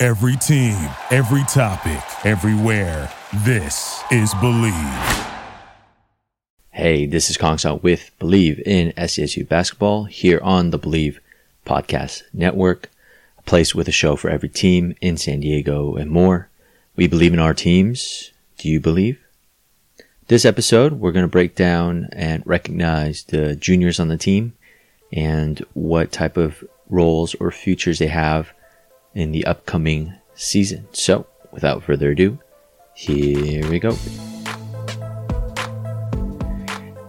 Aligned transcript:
Every 0.00 0.36
team, 0.36 0.76
every 1.10 1.42
topic, 1.48 2.00
everywhere. 2.24 3.12
This 3.38 4.00
is 4.12 4.32
Bleav. 4.34 5.34
Hey, 6.70 7.04
this 7.04 7.28
is 7.30 7.36
Kong 7.36 7.58
Song 7.58 7.80
with 7.82 8.12
Bleav 8.20 8.60
in 8.60 8.92
SDSU 8.92 9.48
Basketball 9.48 10.04
here 10.04 10.38
on 10.40 10.70
the 10.70 10.78
Bleav 10.78 11.18
Podcast 11.66 12.22
Network, 12.32 12.90
a 13.38 13.42
place 13.42 13.74
with 13.74 13.88
a 13.88 13.92
show 13.92 14.14
for 14.14 14.30
every 14.30 14.48
team 14.48 14.94
in 15.00 15.16
San 15.16 15.40
Diego 15.40 15.96
and 15.96 16.12
more. 16.12 16.48
We 16.94 17.08
believe 17.08 17.34
in 17.34 17.40
our 17.40 17.52
teams. 17.52 18.30
Do 18.56 18.68
you 18.68 18.78
believe? 18.78 19.18
This 20.28 20.44
episode, 20.44 20.92
we're 20.92 21.10
going 21.10 21.24
to 21.24 21.28
break 21.28 21.56
down 21.56 22.08
and 22.12 22.46
recognize 22.46 23.24
the 23.24 23.56
juniors 23.56 23.98
on 23.98 24.06
the 24.06 24.16
team 24.16 24.52
and 25.12 25.58
what 25.74 26.12
type 26.12 26.36
of 26.36 26.62
roles 26.88 27.34
or 27.40 27.50
futures 27.50 27.98
they 27.98 28.06
have 28.06 28.52
in 29.14 29.32
the 29.32 29.46
upcoming 29.46 30.14
season. 30.34 30.86
So, 30.92 31.26
without 31.52 31.82
further 31.82 32.10
ado, 32.10 32.38
here 32.94 33.68
we 33.68 33.78
go. 33.78 33.96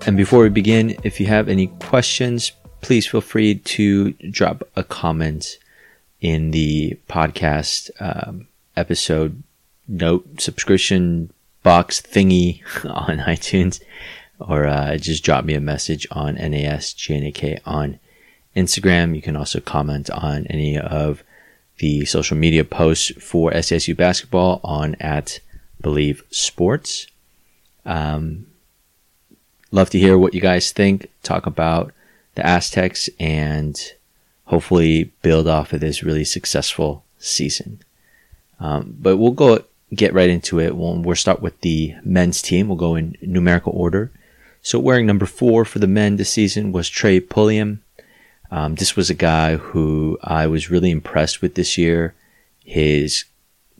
And 0.05 0.17
before 0.17 0.43
we 0.43 0.49
begin, 0.49 0.97
if 1.03 1.19
you 1.19 1.27
have 1.27 1.49
any 1.49 1.67
questions, 1.67 2.51
please 2.81 3.05
feel 3.05 3.21
free 3.21 3.55
to 3.55 4.13
drop 4.31 4.63
a 4.75 4.83
comment 4.83 5.59
in 6.21 6.51
the 6.51 6.97
podcast 7.07 7.89
um, 7.99 8.47
episode 8.75 9.43
note 9.87 10.39
subscription 10.39 11.31
box 11.63 12.01
thingy 12.01 12.61
on 12.85 13.17
iTunes, 13.19 13.81
or 14.39 14.65
uh, 14.67 14.97
just 14.97 15.23
drop 15.23 15.43
me 15.45 15.53
a 15.53 15.61
message 15.61 16.07
on 16.11 16.35
NASGNAK 16.37 17.59
on 17.65 17.99
Instagram. 18.55 19.15
You 19.15 19.21
can 19.21 19.35
also 19.35 19.59
comment 19.59 20.09
on 20.09 20.47
any 20.47 20.77
of 20.77 21.23
the 21.79 22.05
social 22.05 22.37
media 22.37 22.63
posts 22.63 23.11
for 23.21 23.51
SSU 23.51 23.95
basketball 23.95 24.61
on 24.63 24.95
at 24.95 25.39
Bleav 25.81 26.21
Sports. 26.29 27.07
Um, 27.85 28.47
love 29.71 29.89
to 29.91 29.99
hear 29.99 30.17
what 30.17 30.33
you 30.33 30.41
guys 30.41 30.71
think. 30.71 31.09
Talk 31.23 31.45
about 31.45 31.93
the 32.35 32.45
Aztecs 32.45 33.09
and 33.19 33.79
hopefully 34.45 35.11
build 35.21 35.47
off 35.47 35.73
of 35.73 35.79
this 35.79 36.03
really 36.03 36.25
successful 36.25 37.03
season. 37.17 37.79
Um, 38.59 38.95
but 38.99 39.17
we'll 39.17 39.31
go 39.31 39.63
get 39.93 40.13
right 40.13 40.29
into 40.29 40.59
it. 40.59 40.75
We'll, 40.75 41.01
we'll 41.01 41.15
start 41.15 41.41
with 41.41 41.59
the 41.61 41.95
men's 42.03 42.41
team. 42.41 42.67
We'll 42.67 42.77
go 42.77 42.95
in 42.95 43.15
numerical 43.21 43.73
order. 43.73 44.11
So 44.61 44.79
wearing 44.79 45.05
number 45.05 45.25
four 45.25 45.65
for 45.65 45.79
the 45.79 45.87
men 45.87 46.17
this 46.17 46.29
season 46.29 46.71
was 46.71 46.89
Trey 46.89 47.19
Pulliam. 47.19 47.81
Um, 48.51 48.75
this 48.75 48.95
was 48.95 49.09
a 49.09 49.15
guy 49.15 49.57
who 49.57 50.17
I 50.23 50.47
was 50.47 50.71
really 50.71 50.89
impressed 50.91 51.41
with 51.41 51.55
this 51.55 51.77
year. 51.77 52.15
His 52.63 53.25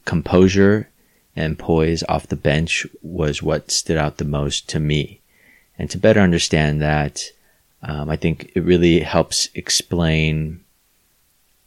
composure 0.06 0.90
and 1.36 1.58
poise 1.58 2.04
off 2.10 2.28
the 2.28 2.36
bench 2.36 2.86
was 3.02 3.42
what 3.42 3.72
stood 3.72 3.98
out 3.98 4.18
the 4.18 4.26
most 4.26 4.68
to 4.70 4.80
me. 4.80 5.22
And 5.78 5.90
to 5.90 5.98
better 5.98 6.20
understand 6.20 6.82
that, 6.82 7.24
um, 7.82 8.10
I 8.10 8.16
think 8.16 8.52
it 8.56 8.62
really 8.62 9.00
helps 9.00 9.50
explain 9.56 10.64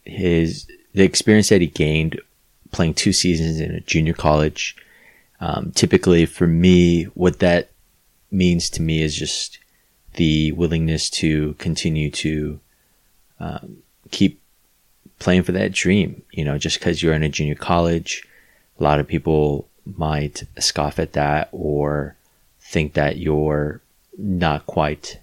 his 0.05 0.67
the 0.93 1.03
experience 1.03 1.49
that 1.49 1.61
he 1.61 1.67
gained 1.67 2.19
playing 2.71 2.93
two 2.93 3.13
seasons 3.13 3.59
in 3.59 3.71
a 3.71 3.79
junior 3.81 4.13
college. 4.13 4.75
Um, 5.39 5.71
typically, 5.73 6.25
for 6.25 6.45
me, 6.45 7.05
what 7.15 7.39
that 7.39 7.69
means 8.31 8.69
to 8.71 8.81
me 8.81 9.01
is 9.01 9.15
just 9.15 9.59
the 10.15 10.51
willingness 10.51 11.09
to 11.09 11.53
continue 11.53 12.11
to 12.11 12.59
um, 13.43 13.77
keep 14.11 14.41
playing 15.19 15.43
for 15.43 15.51
that 15.51 15.71
dream. 15.71 16.23
You 16.31 16.45
know, 16.45 16.57
just 16.57 16.79
because 16.79 17.01
you're 17.01 17.13
in 17.13 17.23
a 17.23 17.29
junior 17.29 17.55
college, 17.55 18.25
a 18.79 18.83
lot 18.83 18.99
of 18.99 19.07
people 19.07 19.67
might 19.85 20.43
scoff 20.59 20.97
at 20.99 21.13
that 21.13 21.49
or 21.51 22.15
think 22.61 22.93
that 22.93 23.17
you're 23.17 23.81
not 24.17 24.65
quite 24.65 25.19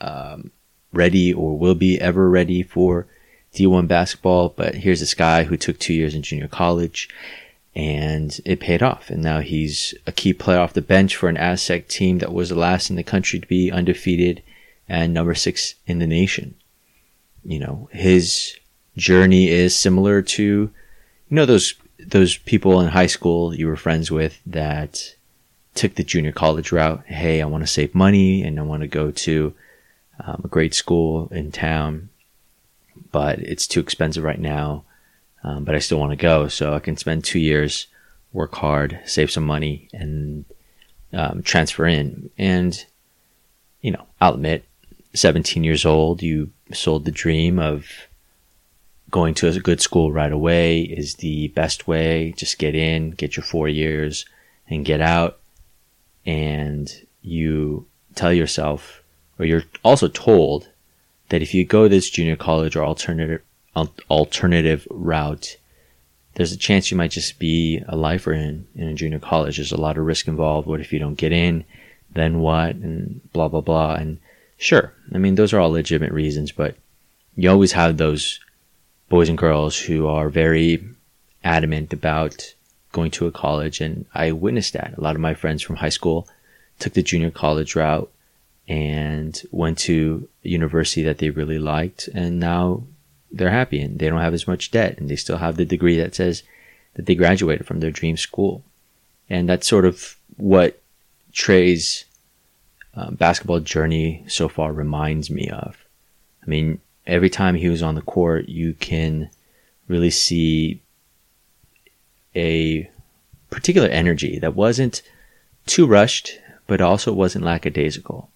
um, 0.00 0.50
ready 0.92 1.32
or 1.32 1.58
will 1.58 1.74
be 1.74 2.00
ever 2.00 2.28
ready 2.28 2.62
for 2.62 3.06
D1 3.54 3.88
basketball. 3.88 4.50
But 4.50 4.74
here's 4.74 5.00
this 5.00 5.14
guy 5.14 5.44
who 5.44 5.56
took 5.56 5.78
two 5.78 5.94
years 5.94 6.14
in 6.14 6.22
junior 6.22 6.48
college 6.48 7.08
and 7.74 8.38
it 8.44 8.60
paid 8.60 8.82
off. 8.82 9.08
And 9.08 9.22
now 9.22 9.40
he's 9.40 9.94
a 10.06 10.12
key 10.12 10.34
player 10.34 10.58
off 10.58 10.74
the 10.74 10.82
bench 10.82 11.16
for 11.16 11.30
an 11.30 11.38
Aztec 11.38 11.88
team 11.88 12.18
that 12.18 12.34
was 12.34 12.50
the 12.50 12.54
last 12.54 12.90
in 12.90 12.96
the 12.96 13.02
country 13.02 13.40
to 13.40 13.46
be 13.46 13.70
undefeated 13.70 14.42
and 14.88 15.14
number 15.14 15.34
six 15.34 15.76
in 15.86 15.98
the 15.98 16.06
nation 16.06 16.54
you 17.44 17.58
know, 17.58 17.88
his 17.92 18.56
journey 18.96 19.48
is 19.48 19.74
similar 19.74 20.22
to, 20.22 20.42
you 20.42 20.70
know, 21.30 21.46
those, 21.46 21.74
those 21.98 22.36
people 22.36 22.80
in 22.80 22.88
high 22.88 23.06
school 23.06 23.54
you 23.54 23.66
were 23.66 23.76
friends 23.76 24.10
with 24.10 24.40
that 24.46 25.14
took 25.74 25.94
the 25.94 26.04
junior 26.04 26.32
college 26.32 26.72
route. 26.72 27.04
Hey, 27.06 27.40
I 27.40 27.46
want 27.46 27.62
to 27.62 27.68
save 27.68 27.94
money 27.94 28.42
and 28.42 28.58
I 28.58 28.62
want 28.62 28.82
to 28.82 28.88
go 28.88 29.10
to 29.10 29.54
um, 30.20 30.42
a 30.44 30.48
great 30.48 30.74
school 30.74 31.28
in 31.32 31.50
town, 31.50 32.10
but 33.10 33.38
it's 33.38 33.66
too 33.66 33.80
expensive 33.80 34.24
right 34.24 34.40
now. 34.40 34.84
Um, 35.44 35.64
but 35.64 35.74
I 35.74 35.78
still 35.78 35.98
want 35.98 36.12
to 36.12 36.16
go. 36.16 36.48
So 36.48 36.74
I 36.74 36.78
can 36.78 36.96
spend 36.96 37.24
two 37.24 37.40
years, 37.40 37.88
work 38.32 38.54
hard, 38.54 39.00
save 39.04 39.30
some 39.30 39.44
money 39.44 39.88
and 39.92 40.44
um, 41.12 41.42
transfer 41.42 41.86
in. 41.86 42.30
And, 42.38 42.84
you 43.80 43.90
know, 43.90 44.06
I'll 44.20 44.34
admit 44.34 44.64
17 45.14 45.64
years 45.64 45.84
old, 45.84 46.22
you 46.22 46.50
sold 46.72 47.04
the 47.04 47.10
dream 47.10 47.58
of 47.58 47.86
going 49.10 49.34
to 49.34 49.46
a 49.46 49.60
good 49.60 49.80
school 49.80 50.10
right 50.10 50.32
away 50.32 50.80
is 50.80 51.16
the 51.16 51.48
best 51.48 51.86
way. 51.86 52.32
Just 52.36 52.58
get 52.58 52.74
in, 52.74 53.10
get 53.10 53.36
your 53.36 53.44
four 53.44 53.68
years 53.68 54.24
and 54.68 54.84
get 54.84 55.00
out. 55.00 55.38
And 56.24 56.90
you 57.20 57.86
tell 58.14 58.32
yourself, 58.32 59.02
or 59.38 59.44
you're 59.44 59.64
also 59.84 60.08
told 60.08 60.68
that 61.28 61.42
if 61.42 61.52
you 61.54 61.64
go 61.64 61.88
this 61.88 62.10
junior 62.10 62.36
college 62.36 62.74
or 62.74 62.84
alternative, 62.84 63.42
alternative 64.10 64.86
route, 64.90 65.56
there's 66.34 66.52
a 66.52 66.56
chance 66.56 66.90
you 66.90 66.96
might 66.96 67.10
just 67.10 67.38
be 67.38 67.82
a 67.86 67.96
lifer 67.96 68.32
in, 68.32 68.66
in 68.74 68.88
a 68.88 68.94
junior 68.94 69.18
college. 69.18 69.56
There's 69.56 69.72
a 69.72 69.80
lot 69.80 69.98
of 69.98 70.06
risk 70.06 70.26
involved. 70.26 70.66
What 70.66 70.80
if 70.80 70.92
you 70.92 70.98
don't 70.98 71.16
get 71.16 71.32
in? 71.32 71.64
Then 72.14 72.40
what? 72.40 72.76
And 72.76 73.20
blah, 73.32 73.48
blah, 73.48 73.60
blah. 73.60 73.94
And 73.94 74.18
Sure. 74.62 74.92
I 75.12 75.18
mean, 75.18 75.34
those 75.34 75.52
are 75.52 75.58
all 75.58 75.72
legitimate 75.72 76.12
reasons, 76.12 76.52
but 76.52 76.76
you 77.34 77.50
always 77.50 77.72
have 77.72 77.96
those 77.96 78.38
boys 79.08 79.28
and 79.28 79.36
girls 79.36 79.76
who 79.76 80.06
are 80.06 80.28
very 80.28 80.84
adamant 81.42 81.92
about 81.92 82.54
going 82.92 83.10
to 83.10 83.26
a 83.26 83.32
college. 83.32 83.80
And 83.80 84.06
I 84.14 84.30
witnessed 84.30 84.74
that. 84.74 84.94
A 84.96 85.00
lot 85.00 85.16
of 85.16 85.20
my 85.20 85.34
friends 85.34 85.62
from 85.62 85.74
high 85.74 85.88
school 85.88 86.28
took 86.78 86.92
the 86.92 87.02
junior 87.02 87.32
college 87.32 87.74
route 87.74 88.08
and 88.68 89.42
went 89.50 89.78
to 89.78 90.28
a 90.44 90.48
university 90.48 91.02
that 91.02 91.18
they 91.18 91.30
really 91.30 91.58
liked. 91.58 92.06
And 92.14 92.38
now 92.38 92.84
they're 93.32 93.50
happy 93.50 93.80
and 93.80 93.98
they 93.98 94.08
don't 94.08 94.20
have 94.20 94.32
as 94.32 94.46
much 94.46 94.70
debt 94.70 94.96
and 94.96 95.08
they 95.08 95.16
still 95.16 95.38
have 95.38 95.56
the 95.56 95.64
degree 95.64 95.96
that 95.96 96.14
says 96.14 96.44
that 96.94 97.06
they 97.06 97.16
graduated 97.16 97.66
from 97.66 97.80
their 97.80 97.90
dream 97.90 98.16
school. 98.16 98.62
And 99.28 99.48
that's 99.48 99.66
sort 99.66 99.86
of 99.86 100.16
what 100.36 100.80
Trey's 101.32 102.04
um, 102.94 103.14
basketball 103.14 103.60
journey 103.60 104.24
so 104.28 104.48
far 104.48 104.72
reminds 104.72 105.30
me 105.30 105.48
of. 105.48 105.76
I 106.42 106.46
mean, 106.46 106.80
every 107.06 107.30
time 107.30 107.54
he 107.54 107.68
was 107.68 107.82
on 107.82 107.94
the 107.94 108.02
court, 108.02 108.48
you 108.48 108.74
can 108.74 109.30
really 109.88 110.10
see 110.10 110.82
a 112.34 112.90
particular 113.50 113.88
energy 113.88 114.38
that 114.38 114.54
wasn't 114.54 115.02
too 115.66 115.86
rushed, 115.86 116.38
but 116.66 116.80
also 116.80 117.12
wasn't 117.12 117.44
lackadaisical. 117.44 118.30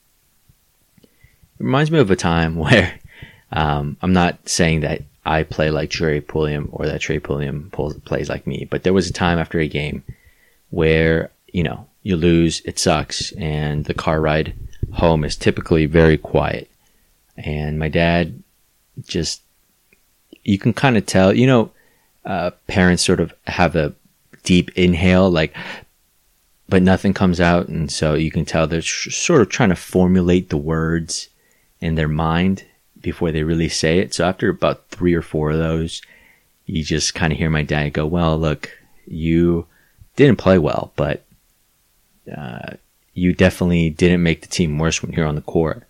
It 1.03 1.09
reminds 1.59 1.91
me 1.91 1.99
of 1.99 2.11
a 2.11 2.17
time 2.17 2.57
where 2.57 2.99
um, 3.53 3.97
I'm 4.03 4.13
not 4.13 4.49
saying 4.49 4.81
that 4.81 5.03
I 5.25 5.43
play 5.43 5.71
like 5.71 5.91
Trey 5.91 6.21
Pulliam 6.21 6.69
or 6.73 6.87
that 6.87 7.01
Trey 7.01 7.19
Pulliam 7.19 7.71
plays 7.71 8.29
like 8.29 8.47
me, 8.47 8.67
but 8.71 8.85
there 8.85 8.93
was 8.93 9.09
a 9.09 9.13
time 9.13 9.39
after 9.39 9.59
a 9.59 9.69
game 9.69 10.05
where, 10.71 11.31
you 11.53 11.63
know, 11.63 11.87
you 12.03 12.17
lose, 12.17 12.61
it 12.65 12.79
sucks, 12.79 13.33
and 13.33 13.85
the 13.85 13.95
car 13.95 14.21
ride 14.21 14.55
home 14.93 15.25
is 15.25 15.37
typically 15.37 15.87
very 15.87 16.17
quiet. 16.17 16.71
And 17.37 17.79
my 17.79 17.89
dad 17.89 18.43
just, 19.07 19.43
you 20.45 20.59
can 20.59 20.73
kind 20.73 20.97
of 20.97 21.07
tell, 21.07 21.33
you 21.33 21.47
know, 21.47 21.71
uh, 22.25 22.51
parents 22.67 23.05
sort 23.05 23.21
of 23.21 23.35
have 23.47 23.77
a 23.77 23.95
deep 24.43 24.71
inhale, 24.77 25.31
like, 25.31 25.55
but 26.69 26.83
nothing 26.83 27.15
comes 27.15 27.41
out. 27.41 27.69
And 27.69 27.91
so 27.91 28.15
you 28.15 28.31
can 28.31 28.45
tell 28.45 28.67
they're 28.67 28.83
sort 28.83 29.43
of 29.43 29.49
trying 29.49 29.69
to 29.69 29.77
formulate 29.77 30.49
the 30.49 30.57
words 30.57 31.29
in 31.81 31.95
their 31.95 32.09
mind 32.09 32.65
before 33.01 33.31
they 33.31 33.43
really 33.43 33.69
say 33.69 33.99
it. 33.99 34.15
So 34.15 34.25
after 34.25 34.49
about 34.49 34.89
three 34.89 35.15
or 35.15 35.23
four 35.23 35.51
of 35.51 35.59
those, 35.59 36.03
you 36.65 36.83
just 36.83 37.15
kind 37.15 37.33
of 37.33 37.39
hear 37.39 37.51
my 37.51 37.63
dad 37.63 37.93
go, 37.93 38.07
well, 38.07 38.39
look, 38.39 38.71
you 39.07 39.67
didn't 40.17 40.39
play 40.39 40.59
well, 40.59 40.93
but, 40.97 41.23
uh, 42.35 42.75
you 43.15 43.33
definitely 43.33 43.91
didn't 43.91 44.23
make 44.23 44.43
the 44.43 44.49
team 44.49 44.79
worse 44.79 45.03
when 45.03 45.13
you're 45.13 45.27
on 45.27 45.35
the 45.35 45.41
court. 45.41 45.85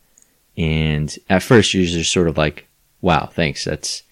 And 0.57 1.15
at 1.29 1.43
first 1.43 1.75
you're 1.75 1.85
just 1.85 2.13
sort 2.13 2.29
of 2.29 2.39
like, 2.39 2.67
wow, 3.01 3.27
thanks. 3.27 3.65
That's 3.65 4.03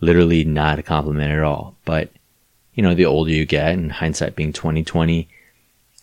literally 0.00 0.44
not 0.44 0.78
a 0.78 0.82
compliment 0.82 1.32
at 1.32 1.42
all. 1.42 1.76
But, 1.84 2.10
you 2.74 2.82
know, 2.82 2.94
the 2.94 3.06
older 3.06 3.30
you 3.30 3.46
get 3.46 3.72
and 3.72 3.92
hindsight 3.92 4.34
being 4.34 4.52
2020, 4.52 5.28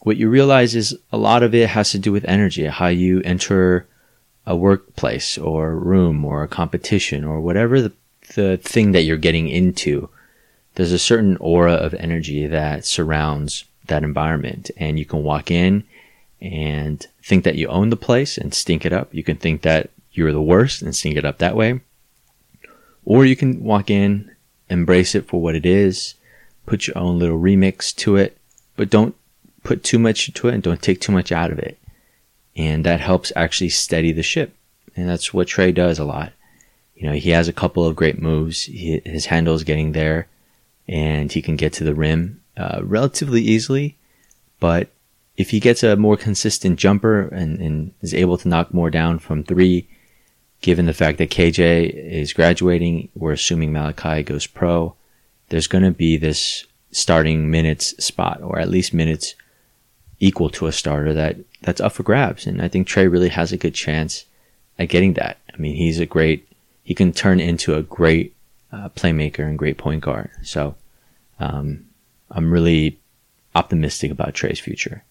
what 0.01 0.17
you 0.17 0.29
realize 0.29 0.75
is 0.75 0.97
a 1.11 1.17
lot 1.17 1.43
of 1.43 1.53
it 1.53 1.69
has 1.69 1.91
to 1.91 1.99
do 1.99 2.11
with 2.11 2.23
energy, 2.25 2.65
how 2.65 2.87
you 2.87 3.21
enter 3.21 3.87
a 4.45 4.55
workplace 4.55 5.37
or 5.37 5.75
room 5.75 6.23
or 6.23 6.43
a 6.43 6.47
competition 6.47 7.23
or 7.23 7.41
whatever 7.41 7.81
the, 7.81 7.91
the 8.35 8.57
thing 8.57 8.93
that 8.93 9.03
you're 9.03 9.17
getting 9.17 9.49
into. 9.49 10.09
There's 10.75 10.91
a 10.91 10.99
certain 10.99 11.35
aura 11.37 11.73
of 11.73 11.93
energy 11.95 12.47
that 12.47 12.85
surrounds 12.85 13.65
that 13.89 14.03
environment 14.03 14.71
and 14.77 14.97
you 14.97 15.05
can 15.05 15.23
walk 15.23 15.51
in 15.51 15.83
and 16.41 17.05
think 17.21 17.43
that 17.43 17.55
you 17.55 17.67
own 17.67 17.89
the 17.89 17.97
place 17.97 18.37
and 18.37 18.53
stink 18.53 18.85
it 18.85 18.93
up. 18.93 19.13
You 19.13 19.23
can 19.23 19.37
think 19.37 19.61
that 19.63 19.89
you're 20.11 20.31
the 20.31 20.41
worst 20.41 20.81
and 20.81 20.95
stink 20.95 21.17
it 21.17 21.25
up 21.25 21.37
that 21.39 21.55
way. 21.55 21.81
Or 23.05 23.25
you 23.25 23.35
can 23.35 23.63
walk 23.63 23.89
in, 23.89 24.31
embrace 24.69 25.15
it 25.15 25.27
for 25.27 25.41
what 25.41 25.55
it 25.55 25.65
is, 25.65 26.15
put 26.65 26.87
your 26.87 26.97
own 26.97 27.19
little 27.19 27.39
remix 27.39 27.95
to 27.97 28.15
it, 28.15 28.37
but 28.75 28.89
don't 28.89 29.15
put 29.63 29.83
too 29.83 29.99
much 29.99 30.33
to 30.33 30.47
it 30.47 30.53
and 30.53 30.63
don't 30.63 30.81
take 30.81 31.01
too 31.01 31.11
much 31.11 31.31
out 31.31 31.51
of 31.51 31.59
it. 31.59 31.77
And 32.55 32.85
that 32.85 32.99
helps 32.99 33.31
actually 33.35 33.69
steady 33.69 34.11
the 34.11 34.23
ship. 34.23 34.55
And 34.95 35.07
that's 35.07 35.33
what 35.33 35.47
Trey 35.47 35.71
does 35.71 35.99
a 35.99 36.05
lot. 36.05 36.33
You 36.95 37.07
know, 37.07 37.13
he 37.13 37.29
has 37.29 37.47
a 37.47 37.53
couple 37.53 37.85
of 37.85 37.95
great 37.95 38.21
moves. 38.21 38.63
He, 38.63 39.01
his 39.05 39.27
handle 39.27 39.55
is 39.55 39.63
getting 39.63 39.93
there 39.93 40.27
and 40.87 41.31
he 41.31 41.41
can 41.41 41.55
get 41.55 41.73
to 41.73 41.83
the 41.83 41.93
rim 41.93 42.38
uh, 42.59 42.81
relatively 42.83 43.41
easily. 43.41 43.97
But 44.59 44.89
if 45.37 45.51
he 45.51 45.61
gets 45.61 45.81
a 45.81 45.95
more 45.95 46.17
consistent 46.17 46.77
jumper 46.77 47.21
and, 47.29 47.59
and 47.59 47.93
is 48.01 48.13
able 48.13 48.37
to 48.37 48.49
knock 48.49 48.73
more 48.73 48.89
down 48.89 49.19
from 49.19 49.43
three, 49.43 49.87
given 50.61 50.85
the 50.85 50.93
fact 50.93 51.17
that 51.19 51.31
KJ 51.31 51.89
is 51.93 52.33
graduating, 52.33 53.07
we're 53.15 53.31
assuming 53.31 53.71
Malachi 53.71 54.23
goes 54.23 54.45
pro, 54.45 54.93
there's 55.47 55.67
going 55.67 55.85
to 55.85 55.91
be 55.91 56.17
this 56.17 56.65
starting 56.91 57.49
minutes 57.49 58.03
spot, 58.03 58.41
or 58.41 58.59
at 58.59 58.69
least 58.69 58.93
minutes 58.93 59.35
equal 60.19 60.49
to 60.49 60.67
a 60.67 60.71
starter 60.73 61.13
that 61.13 61.37
that's 61.61 61.79
up 61.79 61.93
for 61.93 62.03
grabs. 62.03 62.45
And 62.45 62.61
I 62.61 62.67
think 62.67 62.87
Trey 62.87 63.07
really 63.07 63.29
has 63.29 63.53
a 63.53 63.57
good 63.57 63.73
chance 63.73 64.25
at 64.77 64.89
getting 64.89 65.13
that. 65.13 65.37
I 65.53 65.57
mean, 65.57 65.75
he's 65.75 65.99
a 65.99 66.05
great, 66.05 66.47
he 66.83 66.93
can 66.93 67.13
turn 67.13 67.39
into 67.39 67.75
a 67.75 67.83
great 67.83 68.35
uh, 68.71 68.89
playmaker 68.89 69.47
and 69.47 69.57
great 69.57 69.77
point 69.77 70.01
guard. 70.01 70.29
So, 70.43 70.75
um, 71.39 71.85
I'm 72.31 72.51
really 72.51 72.99
optimistic 73.55 74.11
about 74.11 74.33
Trey's 74.33 74.59
future. 74.59 75.03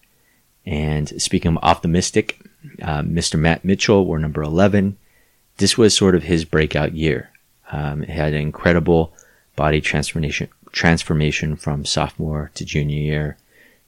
And 0.65 1.21
speaking 1.21 1.55
of 1.55 1.63
optimistic, 1.63 2.39
uh, 2.81 3.01
Mr. 3.01 3.39
Matt 3.39 3.65
Mitchell, 3.65 4.05
we're 4.05 4.17
number 4.17 4.41
11. 4.41 4.97
This 5.57 5.77
was 5.77 5.95
sort 5.95 6.15
of 6.15 6.23
his 6.23 6.45
breakout 6.45 6.93
year. 6.93 7.31
Um, 7.71 8.03
he 8.03 8.11
had 8.11 8.33
an 8.33 8.41
incredible 8.41 9.13
body 9.55 9.81
transformation, 9.81 10.49
transformation 10.71 11.55
from 11.55 11.85
sophomore 11.85 12.51
to 12.55 12.65
junior 12.65 12.99
year. 12.99 13.37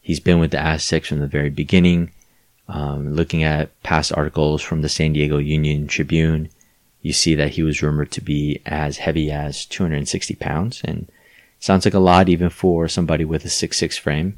He's 0.01 0.19
been 0.19 0.39
with 0.39 0.51
the 0.51 0.59
Aztecs 0.59 1.09
from 1.09 1.19
the 1.19 1.27
very 1.27 1.49
beginning. 1.49 2.11
Um, 2.67 3.15
looking 3.15 3.43
at 3.43 3.81
past 3.83 4.11
articles 4.13 4.61
from 4.61 4.81
the 4.81 4.89
San 4.89 5.13
Diego 5.13 5.37
Union 5.37 5.87
Tribune, 5.87 6.49
you 7.01 7.13
see 7.13 7.35
that 7.35 7.51
he 7.51 7.63
was 7.63 7.81
rumored 7.81 8.11
to 8.11 8.21
be 8.21 8.61
as 8.65 8.97
heavy 8.97 9.31
as 9.31 9.65
260 9.65 10.35
pounds, 10.35 10.81
and 10.83 11.09
sounds 11.61 11.85
like 11.85 11.93
a 11.93 11.99
lot 11.99 12.27
even 12.27 12.49
for 12.49 12.89
somebody 12.89 13.23
with 13.23 13.45
a 13.45 13.47
6'6 13.47 13.97
frame. 13.97 14.37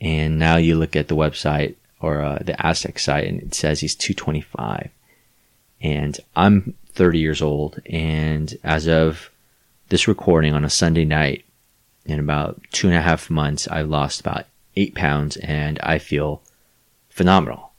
And 0.00 0.38
now 0.38 0.56
you 0.56 0.74
look 0.74 0.94
at 0.94 1.08
the 1.08 1.16
website 1.16 1.76
or 2.00 2.20
uh, 2.20 2.38
the 2.42 2.66
Aztec 2.66 2.98
site, 2.98 3.28
and 3.28 3.40
it 3.40 3.54
says 3.54 3.80
he's 3.80 3.94
225. 3.94 4.90
And 5.80 6.18
I'm 6.34 6.74
30 6.88 7.18
years 7.18 7.40
old, 7.40 7.80
and 7.86 8.54
as 8.64 8.88
of 8.88 9.30
this 9.88 10.08
recording 10.08 10.52
on 10.52 10.64
a 10.64 10.70
Sunday 10.70 11.04
night, 11.04 11.44
in 12.04 12.18
about 12.18 12.60
two 12.72 12.88
and 12.88 12.96
a 12.96 13.02
half 13.02 13.30
months, 13.30 13.68
I've 13.68 13.88
lost 13.88 14.20
about 14.20 14.46
eight 14.74 14.96
pounds, 14.96 15.36
and 15.36 15.78
I 15.80 15.98
feel 15.98 16.42
phenomenal. 17.08 17.72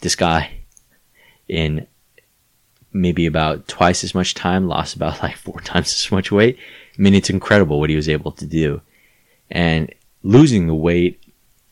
This 0.00 0.16
guy, 0.16 0.62
in 1.48 1.86
maybe 2.92 3.26
about 3.26 3.68
twice 3.68 4.02
as 4.02 4.14
much 4.14 4.34
time, 4.34 4.66
lost 4.66 4.96
about 4.96 5.22
like 5.22 5.36
four 5.36 5.60
times 5.64 5.92
as 5.92 6.10
much 6.10 6.32
weight. 6.32 6.58
I 6.98 7.02
mean, 7.02 7.14
it's 7.14 7.30
incredible 7.30 7.80
what 7.80 7.90
he 7.90 7.96
was 7.96 8.08
able 8.08 8.32
to 8.32 8.46
do. 8.46 8.80
And 9.50 9.92
losing 10.22 10.66
the 10.66 10.74
weight 10.74 11.22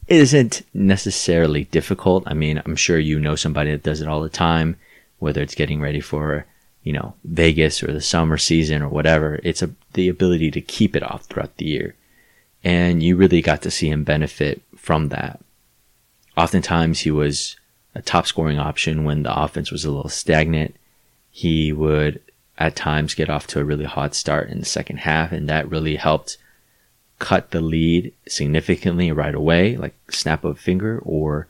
isn't 0.08 0.62
necessarily 0.74 1.64
difficult. 1.64 2.24
I 2.26 2.34
mean, 2.34 2.60
I'm 2.64 2.76
sure 2.76 2.98
you 2.98 3.20
know 3.20 3.36
somebody 3.36 3.70
that 3.70 3.82
does 3.82 4.00
it 4.00 4.08
all 4.08 4.22
the 4.22 4.28
time, 4.28 4.76
whether 5.18 5.40
it's 5.40 5.54
getting 5.54 5.80
ready 5.80 6.00
for, 6.00 6.46
you 6.82 6.92
know, 6.92 7.14
Vegas 7.24 7.82
or 7.82 7.92
the 7.92 8.00
summer 8.00 8.36
season 8.36 8.82
or 8.82 8.88
whatever. 8.88 9.40
It's 9.44 9.62
a, 9.62 9.70
the 9.92 10.08
ability 10.08 10.50
to 10.52 10.60
keep 10.60 10.96
it 10.96 11.02
off 11.02 11.26
throughout 11.26 11.56
the 11.58 11.66
year. 11.66 11.94
And 12.64 13.02
you 13.02 13.16
really 13.16 13.40
got 13.40 13.62
to 13.62 13.70
see 13.70 13.88
him 13.88 14.04
benefit 14.04 14.62
from 14.76 15.08
that. 15.08 15.40
Oftentimes 16.36 17.00
he 17.00 17.10
was 17.10 17.56
a 17.94 18.02
top 18.02 18.26
scoring 18.26 18.58
option 18.58 19.04
when 19.04 19.22
the 19.22 19.34
offense 19.34 19.70
was 19.70 19.84
a 19.84 19.90
little 19.90 20.10
stagnant. 20.10 20.74
He 21.30 21.72
would 21.72 22.20
at 22.60 22.76
times 22.76 23.14
get 23.14 23.30
off 23.30 23.46
to 23.48 23.58
a 23.58 23.64
really 23.64 23.86
hot 23.86 24.14
start 24.14 24.50
in 24.50 24.60
the 24.60 24.66
second 24.66 24.98
half, 24.98 25.32
and 25.32 25.48
that 25.48 25.70
really 25.70 25.96
helped 25.96 26.36
cut 27.18 27.50
the 27.50 27.60
lead 27.60 28.12
significantly 28.28 29.10
right 29.10 29.34
away, 29.34 29.76
like 29.78 29.94
snap 30.10 30.44
of 30.44 30.52
a 30.52 30.60
finger, 30.60 31.00
or 31.02 31.48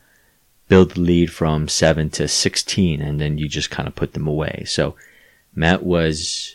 build 0.68 0.92
the 0.92 1.00
lead 1.00 1.32
from 1.32 1.66
7 1.66 2.10
to 2.10 2.28
16, 2.28 3.02
and 3.02 3.20
then 3.20 3.38
you 3.38 3.48
just 3.48 3.70
kind 3.70 3.88
of 3.88 3.96
put 3.96 4.12
them 4.12 4.28
away. 4.28 4.62
So 4.66 4.94
Matt 5.52 5.82
was, 5.82 6.54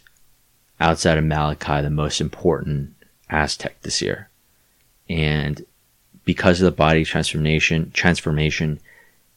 outside 0.79 1.17
of 1.17 1.25
Malachi, 1.25 1.81
the 1.81 1.89
most 1.89 2.21
important 2.21 2.93
Aztec 3.29 3.81
this 3.81 4.01
year. 4.01 4.29
And 5.09 5.65
because 6.23 6.61
of 6.61 6.65
the 6.65 6.71
body 6.71 7.03
transformation, 7.03 7.91
transformation, 7.91 8.79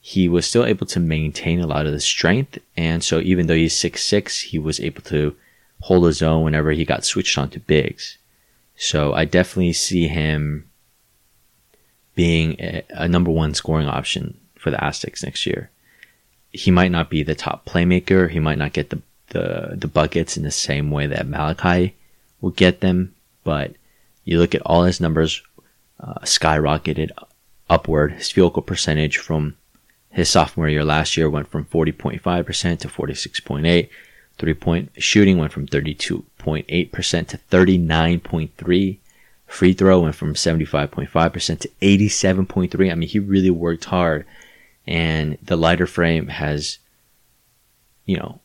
he 0.08 0.26
was 0.26 0.46
still 0.46 0.64
able 0.64 0.86
to 0.86 0.98
maintain 0.98 1.60
a 1.60 1.66
lot 1.66 1.84
of 1.84 1.92
the 1.92 2.00
strength. 2.00 2.58
And 2.78 3.04
so 3.04 3.20
even 3.20 3.46
though 3.46 3.54
he's 3.54 3.76
six 3.76 4.02
six, 4.02 4.40
he 4.40 4.58
was 4.58 4.80
able 4.80 5.02
to 5.02 5.36
hold 5.80 6.06
his 6.06 6.22
own 6.22 6.44
whenever 6.44 6.72
he 6.72 6.86
got 6.86 7.04
switched 7.04 7.36
onto 7.36 7.60
bigs. 7.60 8.16
So 8.74 9.12
I 9.12 9.26
definitely 9.26 9.74
see 9.74 10.08
him 10.08 10.66
being 12.14 12.56
a, 12.58 12.82
a 12.88 13.06
number 13.06 13.30
one 13.30 13.52
scoring 13.52 13.86
option 13.86 14.40
for 14.54 14.70
the 14.70 14.82
Aztecs 14.82 15.22
next 15.22 15.44
year. 15.44 15.68
He 16.52 16.70
might 16.70 16.90
not 16.90 17.10
be 17.10 17.22
the 17.22 17.34
top 17.34 17.66
playmaker. 17.66 18.30
He 18.30 18.40
might 18.40 18.56
not 18.56 18.72
get 18.72 18.88
the, 18.88 19.02
the, 19.28 19.74
the 19.76 19.88
buckets 19.88 20.38
in 20.38 20.42
the 20.42 20.50
same 20.50 20.90
way 20.90 21.06
that 21.06 21.28
Malachi 21.28 21.94
will 22.40 22.52
get 22.52 22.80
them. 22.80 23.14
But 23.44 23.72
you 24.24 24.38
look 24.38 24.54
at 24.54 24.62
all 24.64 24.84
his 24.84 25.02
numbers, 25.02 25.42
uh, 26.00 26.20
skyrocketed 26.20 27.10
upward. 27.68 28.12
His 28.12 28.30
field 28.30 28.54
goal 28.54 28.62
percentage 28.62 29.18
from 29.18 29.54
his 30.10 30.28
sophomore 30.28 30.68
year 30.68 30.84
last 30.84 31.16
year 31.16 31.28
went 31.28 31.48
from 31.48 31.64
40.5% 31.64 32.78
to 32.80 32.88
46.8. 32.88 33.88
Three 34.38 34.54
point 34.54 34.90
shooting 34.96 35.38
went 35.38 35.52
from 35.52 35.66
32.8% 35.66 37.28
to 37.28 37.38
39.3. 37.50 38.98
Free 39.46 39.72
throw 39.72 40.00
went 40.00 40.14
from 40.14 40.34
75.5% 40.34 41.58
to 41.60 41.68
87.3. 41.80 42.92
I 42.92 42.94
mean, 42.94 43.08
he 43.08 43.18
really 43.18 43.50
worked 43.50 43.86
hard 43.86 44.26
and 44.88 45.36
the 45.42 45.56
lighter 45.56 45.86
frame 45.86 46.28
has, 46.28 46.78
you 48.06 48.16
know, 48.16 48.40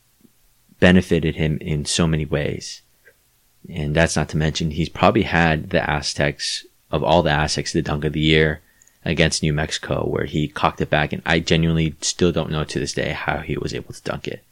benefited 0.78 1.36
him 1.36 1.56
in 1.62 1.86
so 1.86 2.06
many 2.06 2.26
ways. 2.26 2.82
And 3.70 3.94
that's 3.94 4.14
not 4.14 4.28
to 4.30 4.36
mention 4.36 4.70
he's 4.70 4.90
probably 4.90 5.22
had 5.22 5.70
the 5.70 5.88
Aztecs 5.88 6.66
of 6.90 7.02
all 7.02 7.22
the 7.22 7.30
Aztecs 7.30 7.72
the 7.72 7.80
dunk 7.80 8.04
of 8.04 8.12
the 8.12 8.20
year 8.20 8.60
against 9.04 9.42
New 9.42 9.52
Mexico 9.52 10.06
where 10.06 10.24
he 10.24 10.48
cocked 10.48 10.80
it 10.80 10.90
back 10.90 11.12
and 11.12 11.22
I 11.26 11.40
genuinely 11.40 11.94
still 12.00 12.32
don't 12.32 12.50
know 12.50 12.64
to 12.64 12.78
this 12.78 12.94
day 12.94 13.10
how 13.10 13.38
he 13.38 13.56
was 13.56 13.74
able 13.74 13.92
to 13.92 14.02
dunk 14.02 14.28
it. 14.28 14.42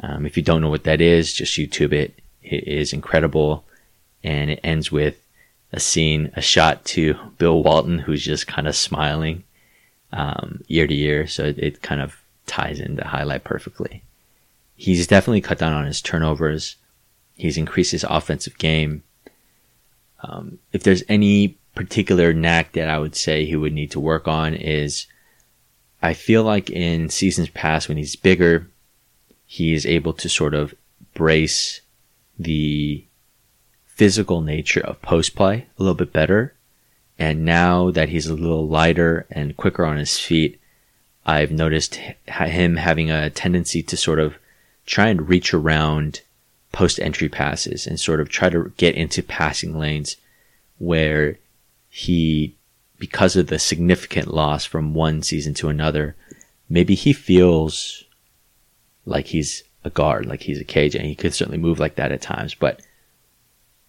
Um, 0.00 0.26
if 0.26 0.36
you 0.36 0.42
don't 0.42 0.60
know 0.60 0.70
what 0.70 0.84
that 0.84 1.00
is, 1.00 1.32
just 1.32 1.56
YouTube 1.56 1.92
it. 1.92 2.18
It 2.42 2.66
is 2.66 2.92
incredible. 2.92 3.64
And 4.24 4.50
it 4.50 4.60
ends 4.62 4.90
with 4.90 5.20
a 5.72 5.80
scene, 5.80 6.32
a 6.34 6.40
shot 6.40 6.84
to 6.86 7.14
Bill 7.38 7.62
Walton, 7.62 8.00
who's 8.00 8.24
just 8.24 8.46
kind 8.46 8.66
of 8.66 8.76
smiling 8.76 9.44
um, 10.12 10.62
year 10.66 10.86
to 10.86 10.94
year. 10.94 11.26
So 11.26 11.44
it, 11.44 11.58
it 11.58 11.82
kind 11.82 12.00
of 12.00 12.16
ties 12.46 12.80
in 12.80 12.96
the 12.96 13.06
highlight 13.06 13.44
perfectly. 13.44 14.02
He's 14.76 15.06
definitely 15.06 15.40
cut 15.40 15.58
down 15.58 15.72
on 15.72 15.86
his 15.86 16.00
turnovers. 16.00 16.76
He's 17.36 17.58
increased 17.58 17.92
his 17.92 18.04
offensive 18.08 18.58
game. 18.58 19.02
Um, 20.22 20.58
if 20.72 20.82
there's 20.82 21.02
any 21.08 21.57
particular 21.78 22.32
knack 22.32 22.72
that 22.72 22.88
I 22.88 22.98
would 22.98 23.14
say 23.14 23.44
he 23.44 23.54
would 23.54 23.72
need 23.72 23.92
to 23.92 24.00
work 24.00 24.26
on 24.26 24.52
is 24.52 25.06
I 26.02 26.12
feel 26.12 26.42
like 26.42 26.70
in 26.70 27.08
seasons 27.08 27.50
past 27.50 27.88
when 27.88 27.96
he's 27.96 28.16
bigger, 28.16 28.68
he 29.46 29.74
is 29.74 29.86
able 29.86 30.12
to 30.14 30.28
sort 30.28 30.54
of 30.54 30.74
brace 31.14 31.80
the 32.36 33.04
physical 33.86 34.40
nature 34.40 34.80
of 34.80 35.00
post 35.02 35.36
play 35.36 35.68
a 35.78 35.82
little 35.82 35.94
bit 35.94 36.12
better. 36.12 36.52
And 37.16 37.44
now 37.44 37.92
that 37.92 38.08
he's 38.08 38.26
a 38.26 38.34
little 38.34 38.66
lighter 38.66 39.28
and 39.30 39.56
quicker 39.56 39.84
on 39.84 39.98
his 39.98 40.18
feet, 40.18 40.60
I've 41.24 41.52
noticed 41.52 41.94
him 41.94 42.74
having 42.74 43.08
a 43.08 43.30
tendency 43.30 43.84
to 43.84 43.96
sort 43.96 44.18
of 44.18 44.34
try 44.84 45.06
and 45.10 45.28
reach 45.28 45.54
around 45.54 46.22
post 46.72 46.98
entry 46.98 47.28
passes 47.28 47.86
and 47.86 48.00
sort 48.00 48.20
of 48.20 48.28
try 48.28 48.48
to 48.48 48.72
get 48.78 48.96
into 48.96 49.22
passing 49.22 49.78
lanes 49.78 50.16
where 50.78 51.38
he, 51.88 52.56
because 52.98 53.36
of 53.36 53.46
the 53.46 53.58
significant 53.58 54.32
loss 54.32 54.64
from 54.64 54.94
one 54.94 55.22
season 55.22 55.54
to 55.54 55.68
another, 55.68 56.16
maybe 56.68 56.94
he 56.94 57.12
feels 57.12 58.04
like 59.04 59.26
he's 59.26 59.64
a 59.84 59.90
guard, 59.90 60.26
like 60.26 60.42
he's 60.42 60.60
a 60.60 60.64
cage, 60.64 60.94
and 60.94 61.06
he 61.06 61.14
could 61.14 61.34
certainly 61.34 61.58
move 61.58 61.78
like 61.78 61.96
that 61.96 62.12
at 62.12 62.20
times, 62.20 62.54
but 62.54 62.80